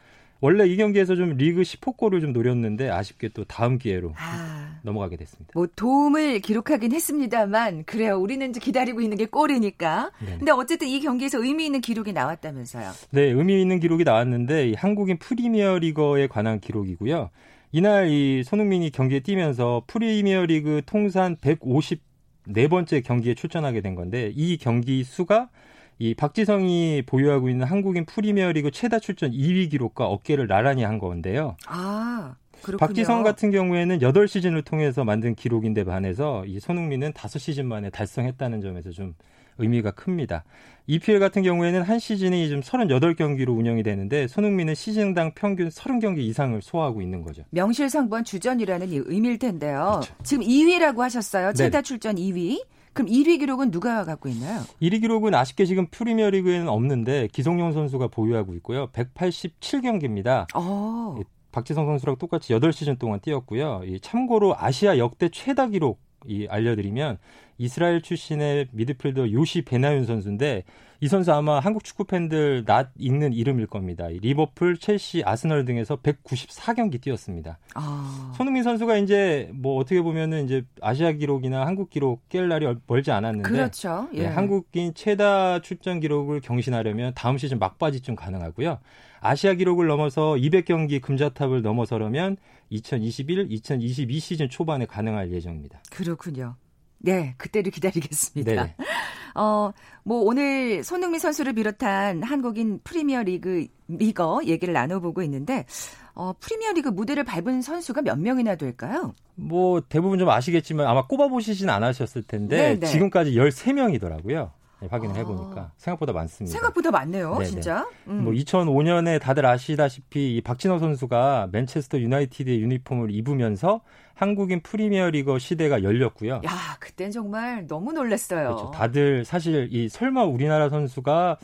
원래 0.41 0.67
이 0.67 0.75
경기에서 0.77 1.15
좀 1.15 1.37
리그 1.37 1.61
10호 1.61 1.97
골을 1.97 2.21
좀 2.21 2.33
노렸는데 2.33 2.89
아쉽게 2.89 3.29
또 3.29 3.45
다음 3.45 3.77
기회로 3.77 4.13
아, 4.17 4.79
넘어가게 4.83 5.15
됐습니다. 5.17 5.51
뭐 5.55 5.67
도움을 5.75 6.39
기록하긴 6.39 6.91
했습니다만 6.91 7.85
그래요. 7.85 8.17
우리는 8.17 8.49
이제 8.49 8.59
기다리고 8.59 9.01
있는 9.01 9.17
게 9.17 9.25
골이니까. 9.25 10.11
네네. 10.19 10.37
근데 10.37 10.51
어쨌든 10.51 10.87
이 10.87 10.99
경기에서 10.99 11.43
의미 11.43 11.65
있는 11.65 11.81
기록이 11.81 12.13
나왔다면서요. 12.13 12.91
네, 13.11 13.21
의미 13.23 13.61
있는 13.61 13.79
기록이 13.79 14.03
나왔는데 14.03 14.69
이 14.69 14.73
한국인 14.73 15.17
프리미어리거에 15.17 16.27
관한 16.27 16.59
기록이고요. 16.59 17.29
이날 17.71 18.09
이 18.09 18.43
손흥민이 18.43 18.91
경기에 18.91 19.21
뛰면서 19.21 19.83
프리미어리그 19.87 20.83
통산 20.85 21.35
154번째 21.37 23.03
경기에 23.03 23.33
출전하게 23.33 23.81
된 23.81 23.95
건데 23.95 24.31
이 24.35 24.57
경기 24.57 25.03
수가 25.03 25.49
이 25.97 26.13
박지성이 26.13 27.03
보유하고 27.05 27.49
있는 27.49 27.65
한국인 27.65 28.05
프리미어리그 28.05 28.71
최다 28.71 28.99
출전 28.99 29.31
2위 29.31 29.69
기록과 29.69 30.05
어깨를 30.07 30.47
나란히 30.47 30.83
한 30.83 30.99
건데요. 30.99 31.55
아, 31.67 32.35
그렇군요. 32.61 32.77
박지성 32.77 33.23
같은 33.23 33.51
경우에는 33.51 33.99
8시즌을 33.99 34.65
통해서 34.65 35.03
만든 35.03 35.35
기록인데 35.35 35.83
반해서 35.83 36.45
이 36.45 36.59
손흥민은 36.59 37.13
5시즌 37.13 37.63
만에 37.63 37.89
달성했다는 37.89 38.61
점에서 38.61 38.91
좀 38.91 39.13
의미가 39.57 39.91
큽니다. 39.91 40.43
EPL 40.87 41.19
같은 41.19 41.41
경우에는 41.41 41.81
한 41.81 41.97
시즌이 41.97 42.49
좀 42.49 42.59
38경기로 42.59 43.57
운영이 43.57 43.83
되는데 43.83 44.27
손흥민은 44.27 44.75
시즌당 44.75 45.31
평균 45.33 45.69
30경기 45.69 46.19
이상을 46.19 46.61
소화하고 46.61 47.01
있는 47.01 47.23
거죠. 47.23 47.43
명실상부한 47.51 48.23
주전이라는 48.23 48.89
이 48.89 49.01
의미일 49.05 49.39
텐데요. 49.39 50.01
그렇죠. 50.01 50.13
지금 50.23 50.45
2위라고 50.45 50.99
하셨어요. 50.99 51.53
최다 51.53 51.69
네네. 51.69 51.81
출전 51.83 52.15
2위. 52.15 52.63
그럼 52.95 53.09
1위 53.09 53.39
기록은 53.39 53.71
누가 53.71 54.05
갖고 54.05 54.29
있나요? 54.29 54.61
1위 54.81 55.01
기록은 55.01 55.35
아쉽게 55.35 55.65
지금 55.65 55.85
프리미어리그에는 55.91 56.69
없는데 56.69 57.27
기성용 57.33 57.73
선수가 57.73 58.07
보유하고 58.07 58.53
있고요. 58.55 58.87
187경기입니다. 58.87 60.47
어. 60.55 61.17
박지성 61.51 61.85
선수랑 61.85 62.17
똑같이 62.17 62.53
8시즌 62.53 62.97
동안 62.97 63.19
뛰었고요. 63.19 63.81
이 63.85 63.99
참고로 63.99 64.55
아시아 64.57 64.97
역대 64.97 65.27
최다 65.29 65.67
기록 65.67 65.99
이 66.27 66.47
알려드리면 66.49 67.17
이스라엘 67.57 68.01
출신의 68.01 68.67
미드필더 68.71 69.31
요시 69.31 69.61
베나윤 69.63 70.05
선수인데 70.05 70.63
이 71.01 71.07
선수 71.07 71.31
아마 71.33 71.59
한국 71.59 71.83
축구 71.83 72.05
팬들 72.05 72.63
낯 72.65 72.89
익는 72.97 73.33
이름일 73.33 73.67
겁니다. 73.67 74.09
이 74.09 74.19
리버풀, 74.19 74.77
첼시, 74.77 75.23
아스널 75.25 75.63
등에서 75.65 75.97
194경기 75.97 76.99
뛰었습니다. 77.01 77.57
아. 77.75 78.33
손흥민 78.35 78.63
선수가 78.63 78.97
이제 78.97 79.49
뭐 79.53 79.77
어떻게 79.77 80.01
보면은 80.01 80.45
이제 80.45 80.63
아시아 80.81 81.11
기록이나 81.11 81.65
한국 81.65 81.89
기록 81.89 82.27
깰 82.29 82.43
날이 82.47 82.65
얼- 82.65 82.79
멀지 82.87 83.11
않았는데 83.11 83.49
그렇죠. 83.49 84.07
예. 84.13 84.21
네, 84.23 84.25
한국인 84.27 84.93
최다 84.93 85.59
출전 85.61 85.99
기록을 85.99 86.39
경신하려면 86.41 87.13
다음 87.15 87.37
시즌 87.37 87.59
막바지쯤 87.59 88.15
가능하고요. 88.15 88.79
아시아 89.25 89.53
기록을 89.55 89.87
넘어서 89.87 90.35
200경기 90.35 91.01
금자탑을 91.01 91.61
넘어서려면 91.61 92.37
2021, 92.69 93.47
2022 93.49 94.19
시즌 94.19 94.49
초반에 94.49 94.85
가능할 94.85 95.31
예정입니다. 95.31 95.81
그렇군요. 95.91 96.55
네, 96.99 97.33
그때를 97.37 97.71
기다리겠습니다. 97.71 98.63
네. 98.63 98.75
어, 99.35 99.71
뭐 100.03 100.21
오늘 100.21 100.83
손흥민 100.83 101.19
선수를 101.19 101.53
비롯한 101.53 102.23
한국인 102.23 102.79
프리미어 102.83 103.23
리그 103.23 103.67
리거 103.87 104.41
얘기를 104.45 104.73
나눠보고 104.73 105.21
있는데 105.23 105.65
어, 106.13 106.33
프리미어 106.39 106.71
리그 106.73 106.89
무대를 106.89 107.23
밟은 107.23 107.61
선수가 107.61 108.03
몇 108.03 108.17
명이나 108.17 108.55
될까요? 108.55 109.13
뭐 109.35 109.81
대부분 109.81 110.19
좀 110.19 110.29
아시겠지만 110.29 110.87
아마 110.87 111.05
꼽아보시진 111.05 111.69
않으셨을 111.69 112.23
텐데 112.23 112.57
네, 112.57 112.79
네. 112.79 112.85
지금까지 112.87 113.33
13명이더라고요. 113.33 114.51
확인을 114.89 115.15
아. 115.15 115.19
해보니까 115.19 115.71
생각보다 115.77 116.13
많습니다. 116.13 116.51
생각보다 116.51 116.91
많네요, 116.91 117.33
네네. 117.33 117.45
진짜. 117.45 117.87
음. 118.07 118.23
뭐 118.23 118.33
2005년에 118.33 119.19
다들 119.21 119.45
아시다시피 119.45 120.35
이 120.35 120.41
박지성 120.41 120.79
선수가 120.79 121.49
맨체스터 121.51 121.99
유나이티드의 121.99 122.61
유니폼을 122.61 123.11
입으면서 123.11 123.81
한국인 124.13 124.61
프리미어리거 124.61 125.39
시대가 125.39 125.83
열렸고요. 125.83 126.41
야, 126.45 126.77
그땐 126.79 127.11
정말 127.11 127.67
너무 127.67 127.91
놀랐어요. 127.93 128.47
그렇죠. 128.55 128.71
다들 128.71 129.25
사실 129.25 129.67
이 129.71 129.89
설마 129.89 130.23
우리나라 130.25 130.69
선수가 130.69 131.37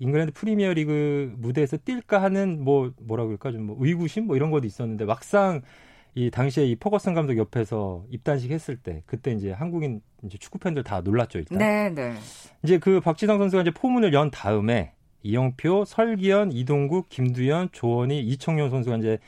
잉글랜드 0.00 0.32
프리미어리그 0.32 1.34
무대에서 1.36 1.76
뛸까 1.76 2.18
하는 2.20 2.64
뭐 2.64 2.90
뭐라 3.00 3.24
그럴까 3.24 3.52
좀 3.52 3.66
뭐 3.66 3.76
의구심 3.80 4.26
뭐 4.26 4.34
이런 4.36 4.50
것도 4.50 4.66
있었는데 4.66 5.04
막상 5.04 5.60
이 6.14 6.30
당시에 6.30 6.66
이 6.66 6.76
퍼거슨 6.76 7.14
감독 7.14 7.36
옆에서 7.36 8.04
입단식 8.10 8.50
했을 8.50 8.76
때 8.76 9.02
그때 9.06 9.32
이제 9.32 9.52
한국인 9.52 10.00
이제 10.24 10.38
축구 10.38 10.58
팬들 10.58 10.82
다 10.82 11.00
놀랐죠 11.00 11.38
일단. 11.38 11.58
네, 11.58 11.90
네. 11.90 12.14
이제 12.62 12.78
그 12.78 13.00
박지성 13.00 13.38
선수가 13.38 13.62
이제 13.62 13.70
포문을 13.70 14.12
연 14.12 14.30
다음에 14.30 14.92
이영표, 15.22 15.84
설기현, 15.84 16.52
이동국, 16.52 17.08
김두현, 17.08 17.68
조원희, 17.72 18.20
이청용 18.20 18.70
선수가 18.70 18.96
이제 18.96 19.18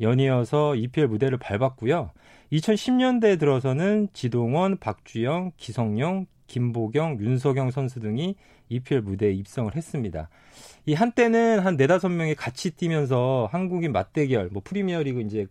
연이어서 0.00 0.74
EPL 0.74 1.08
무대를 1.08 1.38
밟았고요. 1.38 2.10
2010년대에 2.52 3.38
들어서는 3.38 4.08
지동원, 4.12 4.78
박주영, 4.78 5.52
기성용, 5.56 6.26
김보경, 6.46 7.18
윤석영 7.20 7.70
선수 7.70 8.00
등이 8.00 8.36
EPL 8.68 9.02
무대에 9.02 9.32
입성을 9.32 9.74
했습니다. 9.74 10.28
이 10.86 10.94
한때는 10.94 11.60
한 11.60 11.76
네다섯 11.76 12.10
명이 12.10 12.34
같이 12.34 12.70
뛰면서 12.70 13.48
한국인 13.50 13.92
맞대결, 13.92 14.50
뭐 14.52 14.62
프리미어리그 14.64 15.20
이제 15.20 15.46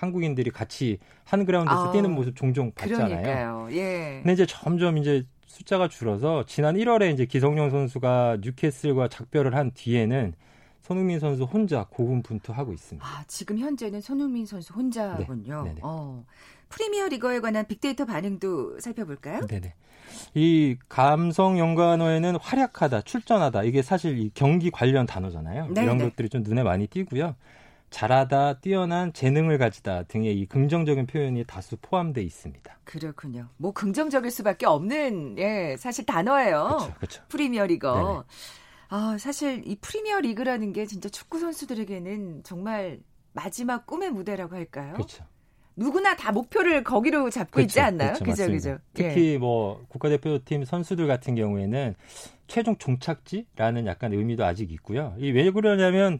한국인들이 0.00 0.50
같이 0.50 0.98
한 1.24 1.44
그라운드에서 1.44 1.88
아, 1.88 1.92
뛰는 1.92 2.10
모습 2.10 2.34
종종 2.34 2.72
봤잖아요. 2.72 3.22
그러니까요. 3.22 3.68
예. 3.72 4.20
근데 4.22 4.32
이제 4.32 4.46
점점 4.46 4.96
이제 4.96 5.24
숫자가 5.46 5.88
줄어서 5.88 6.44
지난 6.46 6.76
1월에 6.76 7.12
이제 7.12 7.26
기성용 7.26 7.68
선수가 7.68 8.38
뉴캐슬과 8.40 9.08
작별을 9.08 9.54
한 9.54 9.72
뒤에는 9.74 10.32
손흥민 10.80 11.20
선수 11.20 11.44
혼자 11.44 11.84
고군분투하고 11.90 12.72
있습니다. 12.72 13.06
아, 13.06 13.22
지금 13.26 13.58
현재는 13.58 14.00
손흥민 14.00 14.46
선수 14.46 14.72
혼자군요. 14.72 15.64
네. 15.64 15.74
어. 15.82 16.24
프리미어 16.70 17.08
리거에 17.08 17.40
관한 17.40 17.66
빅데이터 17.66 18.06
반응도 18.06 18.80
살펴볼까요? 18.80 19.46
네네. 19.46 19.74
이 20.34 20.76
감성 20.88 21.58
연관어에는 21.58 22.36
활약하다, 22.40 23.02
출전하다 23.02 23.64
이게 23.64 23.82
사실 23.82 24.18
이 24.18 24.30
경기 24.32 24.70
관련 24.70 25.04
단어잖아요. 25.04 25.66
네네. 25.74 25.82
이런 25.82 25.98
것들이 25.98 26.28
좀 26.30 26.42
눈에 26.42 26.62
많이 26.62 26.86
띄고요. 26.86 27.34
잘하다, 27.90 28.60
뛰어난 28.60 29.12
재능을 29.12 29.58
가지다 29.58 30.04
등의 30.04 30.38
이 30.38 30.46
긍정적인 30.46 31.06
표현이 31.06 31.44
다수 31.44 31.76
포함되어 31.82 32.22
있습니다. 32.22 32.78
그렇군요. 32.84 33.48
뭐 33.56 33.72
긍정적일 33.72 34.30
수밖에 34.30 34.66
없는 34.66 35.36
예, 35.38 35.76
사실 35.78 36.06
단어예요. 36.06 36.68
그렇죠, 36.68 36.94
그렇죠. 36.94 37.22
프리미어 37.28 37.66
리거. 37.66 37.94
네네. 37.94 38.20
아, 38.90 39.16
사실 39.18 39.62
이 39.66 39.76
프리미어 39.80 40.20
리그라는 40.20 40.72
게 40.72 40.86
진짜 40.86 41.08
축구 41.08 41.38
선수들에게는 41.40 42.42
정말 42.44 43.00
마지막 43.32 43.86
꿈의 43.86 44.10
무대라고 44.10 44.54
할까요? 44.56 44.92
그렇죠. 44.94 45.24
누구나 45.76 46.14
다 46.16 46.32
목표를 46.32 46.82
거기로 46.84 47.30
잡고 47.30 47.60
있지 47.62 47.74
그렇죠, 47.74 47.86
않나요? 47.86 48.12
그렇죠, 48.14 48.24
그죠. 48.24 48.46
그죠. 48.50 48.78
특히 48.92 49.38
뭐 49.38 49.84
국가대표팀 49.88 50.64
선수들 50.64 51.06
같은 51.06 51.34
경우에는 51.36 51.94
최종 52.48 52.76
종착지라는 52.76 53.86
약간 53.86 54.12
의미도 54.12 54.44
아직 54.44 54.72
있고요. 54.72 55.14
이 55.18 55.30
왜 55.30 55.50
그러냐면 55.50 56.18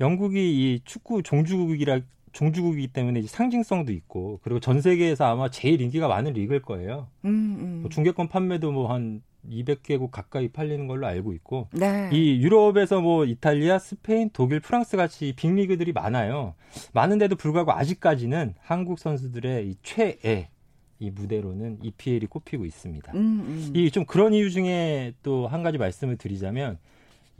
영국이 0.00 0.38
이 0.74 0.80
축구 0.84 1.22
종주국이라 1.22 2.00
종주국이기 2.32 2.88
때문에 2.88 3.22
상징성도 3.22 3.92
있고 3.92 4.40
그리고 4.42 4.60
전 4.60 4.80
세계에서 4.80 5.24
아마 5.24 5.50
제일 5.50 5.80
인기가 5.80 6.08
많은 6.08 6.32
리그일 6.32 6.62
거예요. 6.62 7.08
예. 7.24 7.28
음, 7.28 7.56
음. 7.60 7.78
뭐 7.82 7.90
중계권 7.90 8.28
판매도 8.28 8.70
뭐 8.72 8.92
한 8.92 9.22
200개국 9.48 10.10
가까이 10.10 10.48
팔리는 10.48 10.86
걸로 10.86 11.06
알고 11.06 11.32
있고 11.32 11.68
네. 11.72 12.10
이 12.12 12.42
유럽에서 12.42 13.00
뭐 13.00 13.24
이탈리아, 13.24 13.78
스페인, 13.78 14.28
독일, 14.34 14.60
프랑스 14.60 14.98
같이 14.98 15.32
빅리그들이 15.34 15.92
많아요. 15.92 16.54
많은데도 16.92 17.36
불구하고 17.36 17.72
아직까지는 17.72 18.54
한국 18.60 18.98
선수들의 18.98 19.66
이 19.66 19.76
최애 19.82 20.50
이 20.98 21.10
무대로는 21.10 21.78
EPL이 21.82 22.26
꼽히고 22.26 22.66
있습니다. 22.66 23.12
음, 23.14 23.18
음. 23.18 23.72
이 23.74 23.82
좀 23.82 24.04
그런 24.04 24.34
이유 24.34 24.50
중에 24.50 25.14
또 25.22 25.46
한 25.46 25.62
가지 25.62 25.78
말씀을 25.78 26.18
드리자면 26.18 26.78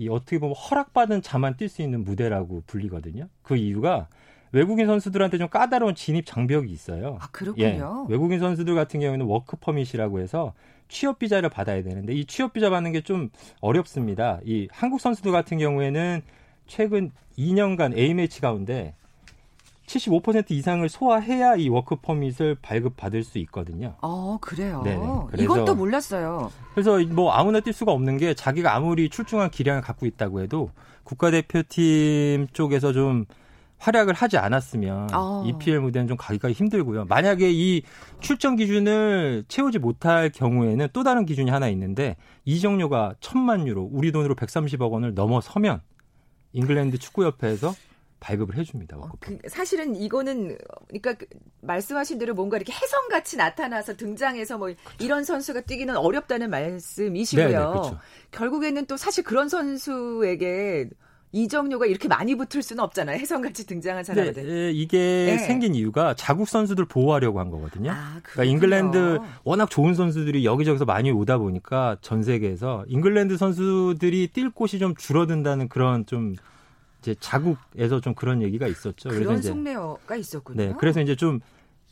이 0.00 0.08
어떻게 0.08 0.38
보면 0.38 0.56
허락받은 0.56 1.22
자만 1.22 1.54
뛸 1.56 1.68
수 1.68 1.82
있는 1.82 2.04
무대라고 2.04 2.62
불리거든요. 2.66 3.28
그 3.42 3.56
이유가 3.56 4.08
외국인 4.52 4.86
선수들한테 4.86 5.38
좀 5.38 5.48
까다로운 5.48 5.94
진입 5.94 6.26
장벽이 6.26 6.72
있어요. 6.72 7.18
아, 7.20 7.28
그렇군요. 7.30 8.06
예, 8.08 8.12
외국인 8.12 8.40
선수들 8.40 8.74
같은 8.74 8.98
경우에는 9.00 9.26
work 9.26 9.56
permit이라고 9.56 10.20
해서 10.20 10.54
취업 10.88 11.18
비자를 11.20 11.50
받아야 11.50 11.82
되는데 11.82 12.14
이 12.14 12.24
취업 12.24 12.52
비자 12.52 12.68
받는 12.70 12.92
게 12.92 13.00
좀 13.02 13.30
어렵습니다. 13.60 14.40
이 14.44 14.66
한국 14.72 15.00
선수들 15.00 15.30
같은 15.30 15.58
경우에는 15.58 16.22
최근 16.66 17.12
2년간 17.38 17.96
A매치 17.96 18.40
가운데 18.40 18.94
75% 19.94 20.50
이상을 20.52 20.88
소화해야 20.88 21.56
이 21.56 21.68
워크 21.68 21.96
퍼밋을 21.96 22.56
발급 22.62 22.96
받을 22.96 23.24
수 23.24 23.38
있거든요. 23.38 23.94
어, 24.02 24.38
그래요. 24.40 24.82
그래서- 25.30 25.42
이건 25.44 25.64
또 25.64 25.74
몰랐어요. 25.74 26.52
그래서 26.74 26.98
뭐 27.12 27.32
아무나 27.32 27.60
뛸 27.60 27.72
수가 27.72 27.90
없는 27.92 28.16
게 28.18 28.34
자기가 28.34 28.74
아무리 28.74 29.08
출중한 29.08 29.50
기량을 29.50 29.82
갖고 29.82 30.06
있다고 30.06 30.40
해도 30.42 30.70
국가대표팀 31.04 32.48
쪽에서 32.52 32.92
좀 32.92 33.24
활약을 33.78 34.12
하지 34.12 34.36
않았으면 34.36 35.08
어. 35.14 35.42
EPL 35.46 35.80
무대는 35.80 36.06
좀 36.06 36.16
가기가 36.18 36.52
힘들고요. 36.52 37.06
만약에 37.06 37.50
이 37.50 37.82
출전 38.20 38.56
기준을 38.56 39.44
채우지 39.48 39.78
못할 39.78 40.30
경우에는 40.30 40.88
또 40.92 41.02
다른 41.02 41.24
기준이 41.24 41.50
하나 41.50 41.68
있는데 41.70 42.16
이적료가 42.44 43.14
천만 43.20 43.66
유로, 43.66 43.88
우리 43.90 44.12
돈으로 44.12 44.34
130억 44.34 44.90
원을 44.92 45.14
넘어서면 45.14 45.80
잉글랜드 46.52 46.98
축구협회에서 46.98 47.72
발급을 48.20 48.56
해줍니다. 48.56 48.96
어, 48.96 49.00
워크폰. 49.00 49.38
그, 49.38 49.48
사실은 49.48 49.96
이거는 49.96 50.56
그러니까 50.88 51.14
그 51.14 51.26
말씀하신 51.62 52.18
대로 52.18 52.34
뭔가 52.34 52.56
이렇게 52.56 52.72
혜성같이 52.72 53.36
나타나서 53.36 53.96
등장해서 53.96 54.58
뭐 54.58 54.70
이런 55.00 55.24
선수가 55.24 55.62
뛰기는 55.62 55.96
어렵다는 55.96 56.50
말씀이시고요. 56.50 57.48
네네, 57.48 57.66
그렇죠. 57.66 57.98
결국에는 58.30 58.86
또 58.86 58.96
사실 58.96 59.24
그런 59.24 59.48
선수에게 59.48 60.90
이정료가 61.32 61.86
이렇게 61.86 62.08
많이 62.08 62.34
붙을 62.34 62.62
수는 62.62 62.82
없잖아요. 62.82 63.18
혜성같이 63.18 63.66
등장한 63.66 64.04
근데 64.04 64.32
사람한테. 64.32 64.52
에, 64.52 64.72
이게 64.72 64.98
네. 64.98 65.38
생긴 65.38 65.74
이유가 65.76 66.14
자국 66.14 66.48
선수들 66.48 66.86
보호하려고 66.86 67.38
한 67.38 67.50
거거든요. 67.50 67.92
아, 67.92 68.18
그러니까 68.22 68.44
잉글랜드 68.44 69.18
워낙 69.44 69.70
좋은 69.70 69.94
선수들이 69.94 70.44
여기저기서 70.44 70.84
많이 70.86 71.12
오다 71.12 71.38
보니까 71.38 71.98
전 72.00 72.24
세계에서 72.24 72.84
잉글랜드 72.88 73.36
선수들이 73.36 74.30
뛸 74.32 74.50
곳이 74.50 74.80
좀 74.80 74.96
줄어든다는 74.96 75.68
그런 75.68 76.04
좀 76.04 76.34
이제 77.00 77.14
자국에서 77.18 78.00
좀 78.00 78.14
그런 78.14 78.42
얘기가 78.42 78.66
있었죠. 78.66 79.08
그런 79.08 79.38
이제 79.38 79.48
속내가 79.48 80.16
있었군요. 80.16 80.56
네, 80.56 80.74
그래서 80.78 81.00
이제 81.00 81.16
좀 81.16 81.40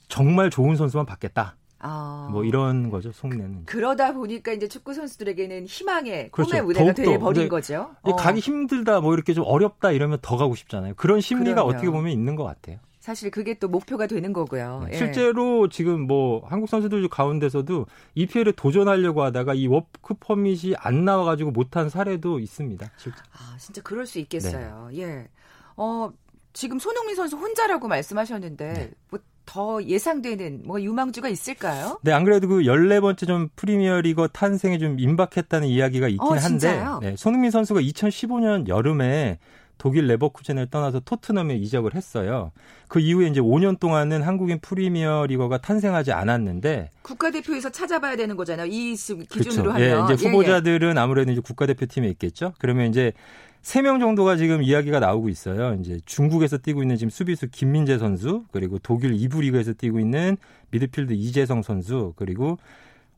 정말 0.09 0.51
좋은 0.51 0.77
선수만 0.77 1.07
받겠다. 1.07 1.57
아. 1.81 2.29
뭐 2.33 2.45
이런 2.45 2.91
거죠, 2.91 3.13
속내는. 3.13 3.65
그러다 3.67 4.13
보니까 4.13 4.53
이제 4.53 4.67
축구 4.67 4.95
선수들에게는 4.95 5.67
희망의 5.67 6.31
그렇죠. 6.33 6.51
꿈의 6.51 6.63
무대가 6.63 6.85
더욱더. 6.93 7.03
돼 7.03 7.19
버린 7.19 7.49
거죠. 7.49 7.91
어. 8.03 8.17
가기 8.17 8.41
힘들다, 8.41 9.01
뭐 9.01 9.15
이렇게 9.15 9.33
좀 9.33 9.45
어렵다 9.47 9.93
이러면 9.93 10.19
더 10.21 10.37
가고 10.37 10.55
싶잖아요. 10.55 10.95
그런 10.97 11.21
심리가 11.21 11.63
그럼요. 11.63 11.71
어떻게 11.71 11.91
보면 11.91 12.11
있는 12.13 12.35
것 12.37 12.45
같아요. 12.45 12.79
사실 13.09 13.31
그게 13.31 13.55
또 13.55 13.69
목표가 13.69 14.07
되는 14.07 14.35
거고요. 14.35 14.83
네, 14.85 14.93
예. 14.93 14.99
실제로 14.99 15.71
지금 15.71 16.03
뭐 16.03 16.47
한국 16.47 16.69
선수들 16.69 17.09
가운데서도 17.09 17.87
EPL에 18.15 18.53
도전하려고 18.53 19.23
하다가 19.23 19.55
이 19.55 19.67
워크 19.67 20.13
퍼밋이 20.21 20.75
안 20.77 21.07
나와가지고 21.07 21.53
못한 21.53 21.89
사례도 21.89 22.39
있습니다. 22.39 22.87
실제. 22.99 23.19
아, 23.33 23.57
진짜 23.57 23.81
그럴 23.81 24.05
수 24.05 24.19
있겠어요. 24.19 24.91
예. 24.93 25.27
어, 25.79 26.13
지금 26.53 26.79
손흥민 26.79 27.17
선수 27.17 27.39
혼자라고 27.39 27.89
말씀하셨는데 27.89 28.73
네. 28.75 28.91
뭐 29.09 29.52
더 29.52 29.85
예상되는 29.85 30.65
뭐 30.67 30.79
유망주가 30.79 31.31
있을까요? 31.31 31.99
네, 32.03 32.13
안 32.13 32.25
그래도 32.25 32.47
그 32.47 32.59
14번째 32.59 33.27
좀 33.27 33.49
프리미어리거 33.57 34.29
탄생에 34.29 34.77
좀 34.77 35.01
임박했다는 35.01 35.67
이야기가 35.67 36.09
있긴 36.09 36.21
어, 36.21 36.35
한데? 36.35 36.85
네, 37.01 37.17
손흥민 37.17 37.53
선수가 37.53 37.81
2015년 37.81 38.69
여름에 38.69 39.39
독일 39.79 40.07
레버쿠젠을 40.09 40.67
떠나서 40.67 41.01
토트넘에 41.01 41.55
이적을 41.57 41.95
했어요. 41.95 42.51
그 42.89 43.01
이후에 43.01 43.29
이제 43.29 43.41
5년 43.41 43.79
동안은 43.79 44.23
한국인 44.23 44.59
프리미어 44.61 45.27
리거가 45.29 45.59
탄생하지 45.59 46.13
않았는데 46.13 46.91
국가대표에서 47.03 47.71
찾아봐야 47.71 48.17
되는 48.17 48.37
거잖아요. 48.37 48.67
이 48.67 48.97
수- 48.97 49.17
기준으로 49.19 49.73
그렇죠. 49.73 49.95
하면. 49.97 50.11
예, 50.11 50.15
이제 50.15 50.25
예, 50.27 50.31
후보자들은 50.31 50.99
아무래도 50.99 51.31
이제 51.33 51.41
국가대표팀에 51.41 52.09
있겠죠. 52.11 52.53
그러면 52.59 52.89
이제 52.91 53.13
세 53.63 53.83
명 53.83 53.99
정도가 53.99 54.37
지금 54.37 54.63
이야기가 54.63 55.01
나오고 55.01 55.29
있어요. 55.29 55.77
이제 55.81 56.01
중국에서 56.07 56.59
뛰고 56.59 56.83
있는 56.83 56.97
지금 56.97 57.11
수비수 57.11 57.49
김민재 57.51 57.99
선수, 57.99 58.45
그리고 58.53 58.79
독일 58.79 59.13
2부 59.13 59.41
리그에서 59.43 59.73
뛰고 59.75 59.99
있는 60.01 60.37
미드필드 60.71 61.13
이재성 61.13 61.63
선수, 61.63 62.13
그리고 62.17 62.57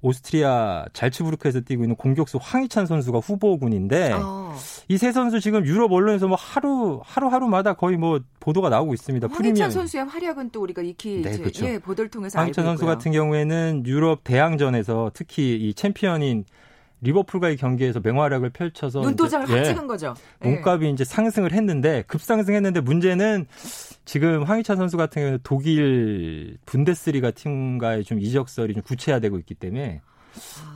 오스트리아 0.02 0.86
잘츠부르크에서 0.92 1.60
뛰고 1.60 1.84
있는 1.84 1.96
공격수 1.96 2.38
황희찬 2.40 2.86
선수가 2.86 3.18
후보군인데 3.18 4.12
어, 4.14 4.56
이세 4.88 5.12
선수 5.12 5.40
지금 5.40 5.66
유럽 5.66 5.92
언론에서 5.92 6.26
뭐 6.28 6.36
하루 6.40 7.00
하루 7.04 7.28
하루마다 7.28 7.74
거의 7.74 7.96
뭐 7.96 8.20
보도가 8.40 8.68
나오고 8.68 8.94
있습니다. 8.94 9.28
황희찬 9.30 9.70
선수의 9.70 10.04
활약은 10.04 10.50
또 10.50 10.62
우리가 10.62 10.82
익히 10.82 11.22
네, 11.22 11.36
그렇죠. 11.38 11.66
예, 11.66 11.78
보도를 11.78 12.10
통해서 12.10 12.38
황희찬 12.38 12.64
알고 12.64 12.70
선수 12.70 12.84
있고요. 12.84 12.94
같은 12.94 13.12
경우에는 13.12 13.84
유럽 13.86 14.24
대항전에서 14.24 15.10
특히 15.14 15.56
이 15.56 15.74
챔피언인 15.74 16.44
리버풀과의 17.02 17.56
경기에서 17.56 18.00
맹활약을 18.02 18.50
펼쳐서 18.50 19.00
눈도장을 19.00 19.46
이제, 19.46 19.54
확 19.54 19.60
예, 19.60 19.64
찍은 19.64 19.86
거죠. 19.86 20.14
예. 20.44 20.48
몸값이 20.48 20.90
이제 20.90 21.04
상승을 21.04 21.52
했는데 21.52 22.02
급상승했는데 22.06 22.80
문제는 22.80 23.46
지금 24.04 24.42
황희찬 24.44 24.76
선수 24.76 24.96
같은 24.96 25.20
경우는 25.22 25.38
독일 25.42 26.58
분데스리가 26.66 27.30
팀과의 27.32 28.04
좀 28.04 28.20
이적설이 28.20 28.74
좀 28.74 28.82
구체화되고 28.82 29.38
있기 29.38 29.54
때문에 29.54 30.00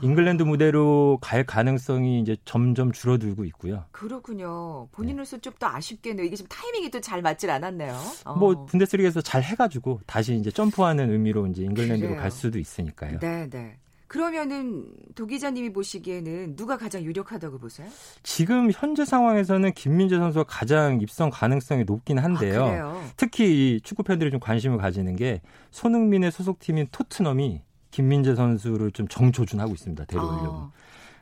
잉글랜드 0.01 0.43
무대로 0.43 1.17
갈 1.21 1.45
가능성이 1.45 2.19
이제 2.19 2.35
점점 2.43 2.91
줄어들고 2.91 3.45
있고요. 3.45 3.85
그렇군요. 3.91 4.87
본인으로서 4.91 5.37
좀더 5.37 5.67
아쉽겠네요. 5.67 6.25
이게 6.25 6.35
좀 6.35 6.45
타이밍이 6.47 6.89
또 6.91 6.99
잘 6.99 7.21
맞질 7.21 7.49
않았네요. 7.49 7.95
어. 8.25 8.35
뭐 8.35 8.65
분데스리가에서 8.65 9.21
잘 9.21 9.43
해가지고 9.43 10.01
다시 10.05 10.35
이제 10.35 10.51
점프하는 10.51 11.09
의미로 11.11 11.47
이제 11.47 11.63
잉글랜드로 11.63 12.09
그래요. 12.09 12.21
갈 12.21 12.31
수도 12.31 12.59
있으니까요. 12.59 13.19
네, 13.19 13.47
네. 13.49 13.77
그러면은 14.07 14.85
도 15.15 15.25
기자님이 15.25 15.73
보시기에는 15.73 16.55
누가 16.55 16.77
가장 16.77 17.01
유력하다고 17.03 17.57
보세요? 17.57 17.87
지금 18.23 18.69
현재 18.71 19.03
상황에서는 19.03 19.73
김민재 19.73 20.17
선수가 20.17 20.45
가장 20.47 21.01
입성 21.01 21.29
가능성이 21.29 21.83
높긴 21.85 22.19
한데요. 22.19 22.65
아. 22.65 23.01
특히 23.17 23.75
이 23.75 23.81
축구 23.81 24.03
팬들이 24.03 24.31
좀 24.31 24.39
관심을 24.39 24.77
가지는 24.77 25.15
게 25.15 25.41
손흥민의 25.71 26.31
소속팀인 26.31 26.87
토트넘이 26.91 27.61
김민재 27.91 28.35
선수를 28.35 28.91
좀 28.91 29.07
정조준하고 29.07 29.73
있습니다. 29.73 30.05
데려오려고. 30.05 30.57
어. 30.57 30.71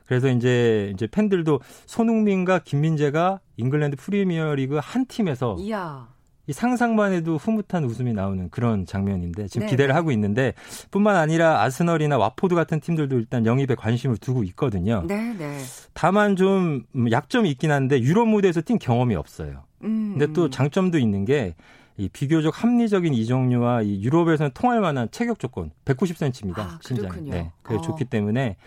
그래서 0.05 0.29
이제 0.29 0.91
이제 0.93 1.07
팬들도 1.07 1.61
손흥민과 1.85 2.59
김민재가 2.59 3.39
잉글랜드 3.57 3.95
프리미어리그 3.97 4.79
한 4.81 5.05
팀에서 5.05 5.55
이야. 5.59 6.12
이 6.47 6.53
상상만 6.53 7.13
해도 7.13 7.38
흐뭇한 7.38 7.86
웃음이 7.86 8.13
나오는 8.13 8.49
그런 8.49 8.86
장면인데 8.86 9.47
지금 9.47 9.65
네. 9.67 9.71
기대를 9.71 9.95
하고 9.95 10.12
있는데 10.12 10.53
뿐만 10.91 11.15
아니라 11.15 11.62
아스널이나 11.62 12.17
와포드 12.17 12.53
같은 12.53 12.79
팀들도 12.79 13.17
일단 13.17 13.45
영입에 13.45 13.75
관심을 13.75 14.17
두고 14.17 14.43
있거든요. 14.45 15.03
네, 15.08 15.34
네. 15.34 15.60
다만 15.93 16.36
좀 16.36 16.84
음, 16.95 17.12
약점이 17.12 17.49
있긴 17.51 17.71
한데 17.71 18.01
유럽 18.01 18.27
무대에서 18.27 18.62
뛴 18.62 18.77
경험이 18.77 19.15
없어요. 19.15 19.63
음. 19.84 20.15
근데 20.17 20.34
또 20.34 20.49
장점도 20.49 20.97
있는 20.97 21.25
게 21.25 21.56
이 21.97 22.10
비교적 22.10 22.63
합리적인 22.63 23.13
이적료와 23.13 23.83
이 23.84 24.01
유럽에서는 24.01 24.51
통할 24.53 24.82
만한 24.82 25.08
체격 25.12 25.38
조건 25.39 25.71
190cm입니다. 25.86 26.60
아, 26.60 26.79
신장이. 26.82 27.29
네, 27.29 27.51
그게 27.62 27.77
어. 27.77 27.82
좋기 27.82 28.06
때문에 28.06 28.58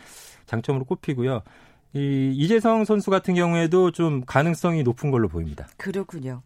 장점으로 0.46 0.84
꼽히고요. 0.84 1.42
이 1.94 2.32
이재성 2.36 2.84
선수 2.84 3.10
같은 3.10 3.34
경우에도 3.34 3.90
좀 3.90 4.22
가능성이 4.24 4.82
높은 4.82 5.10
걸로 5.10 5.28
보입니다. 5.28 5.66
그렇군요. 5.76 6.42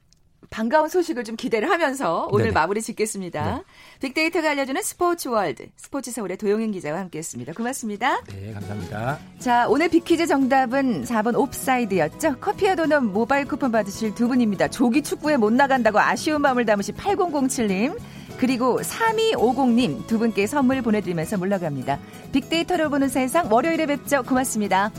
반가운 0.49 0.89
소식을 0.89 1.25
좀 1.25 1.37
기대를 1.37 1.71
하면서 1.71 2.29
오늘 2.31 2.47
네네. 2.47 2.55
마무리 2.55 2.83
짓겠습니다. 2.83 3.57
네. 3.57 3.63
빅데이터가 4.01 4.51
알려주는 4.51 4.81
스포츠 4.83 5.29
월드 5.29 5.67
스포츠 5.77 6.11
서울의 6.11 6.39
도영인 6.39 6.73
기자와 6.73 6.99
함께했습니다. 6.99 7.53
고맙습니다. 7.53 8.21
네, 8.27 8.53
감사합니다. 8.55 9.19
자, 9.39 9.69
오늘 9.69 9.89
빅퀴즈 9.89 10.27
정답은 10.27 11.05
4번 11.05 11.37
옵사이드였죠. 11.37 12.39
커피와 12.41 12.75
도넛 12.75 13.05
모바일 13.05 13.45
쿠폰 13.45 13.71
받으실 13.71 14.15
두 14.15 14.27
분입니다. 14.29 14.69
조기 14.69 15.03
축구에 15.03 15.37
못 15.37 15.53
나간다고 15.53 16.01
아쉬운 16.01 16.41
마음을 16.41 16.65
담으신 16.65 16.97
8007님. 16.97 17.99
그리고 18.39 18.81
3250님 18.81 20.07
두 20.07 20.19
분께 20.19 20.47
선물 20.47 20.81
보내드리면서 20.81 21.37
물러갑니다. 21.37 21.99
빅데이터로 22.33 22.89
보는 22.89 23.09
세상 23.09 23.53
월요일에 23.53 23.85
뵙죠. 23.85 24.23
고맙습니다. 24.23 24.91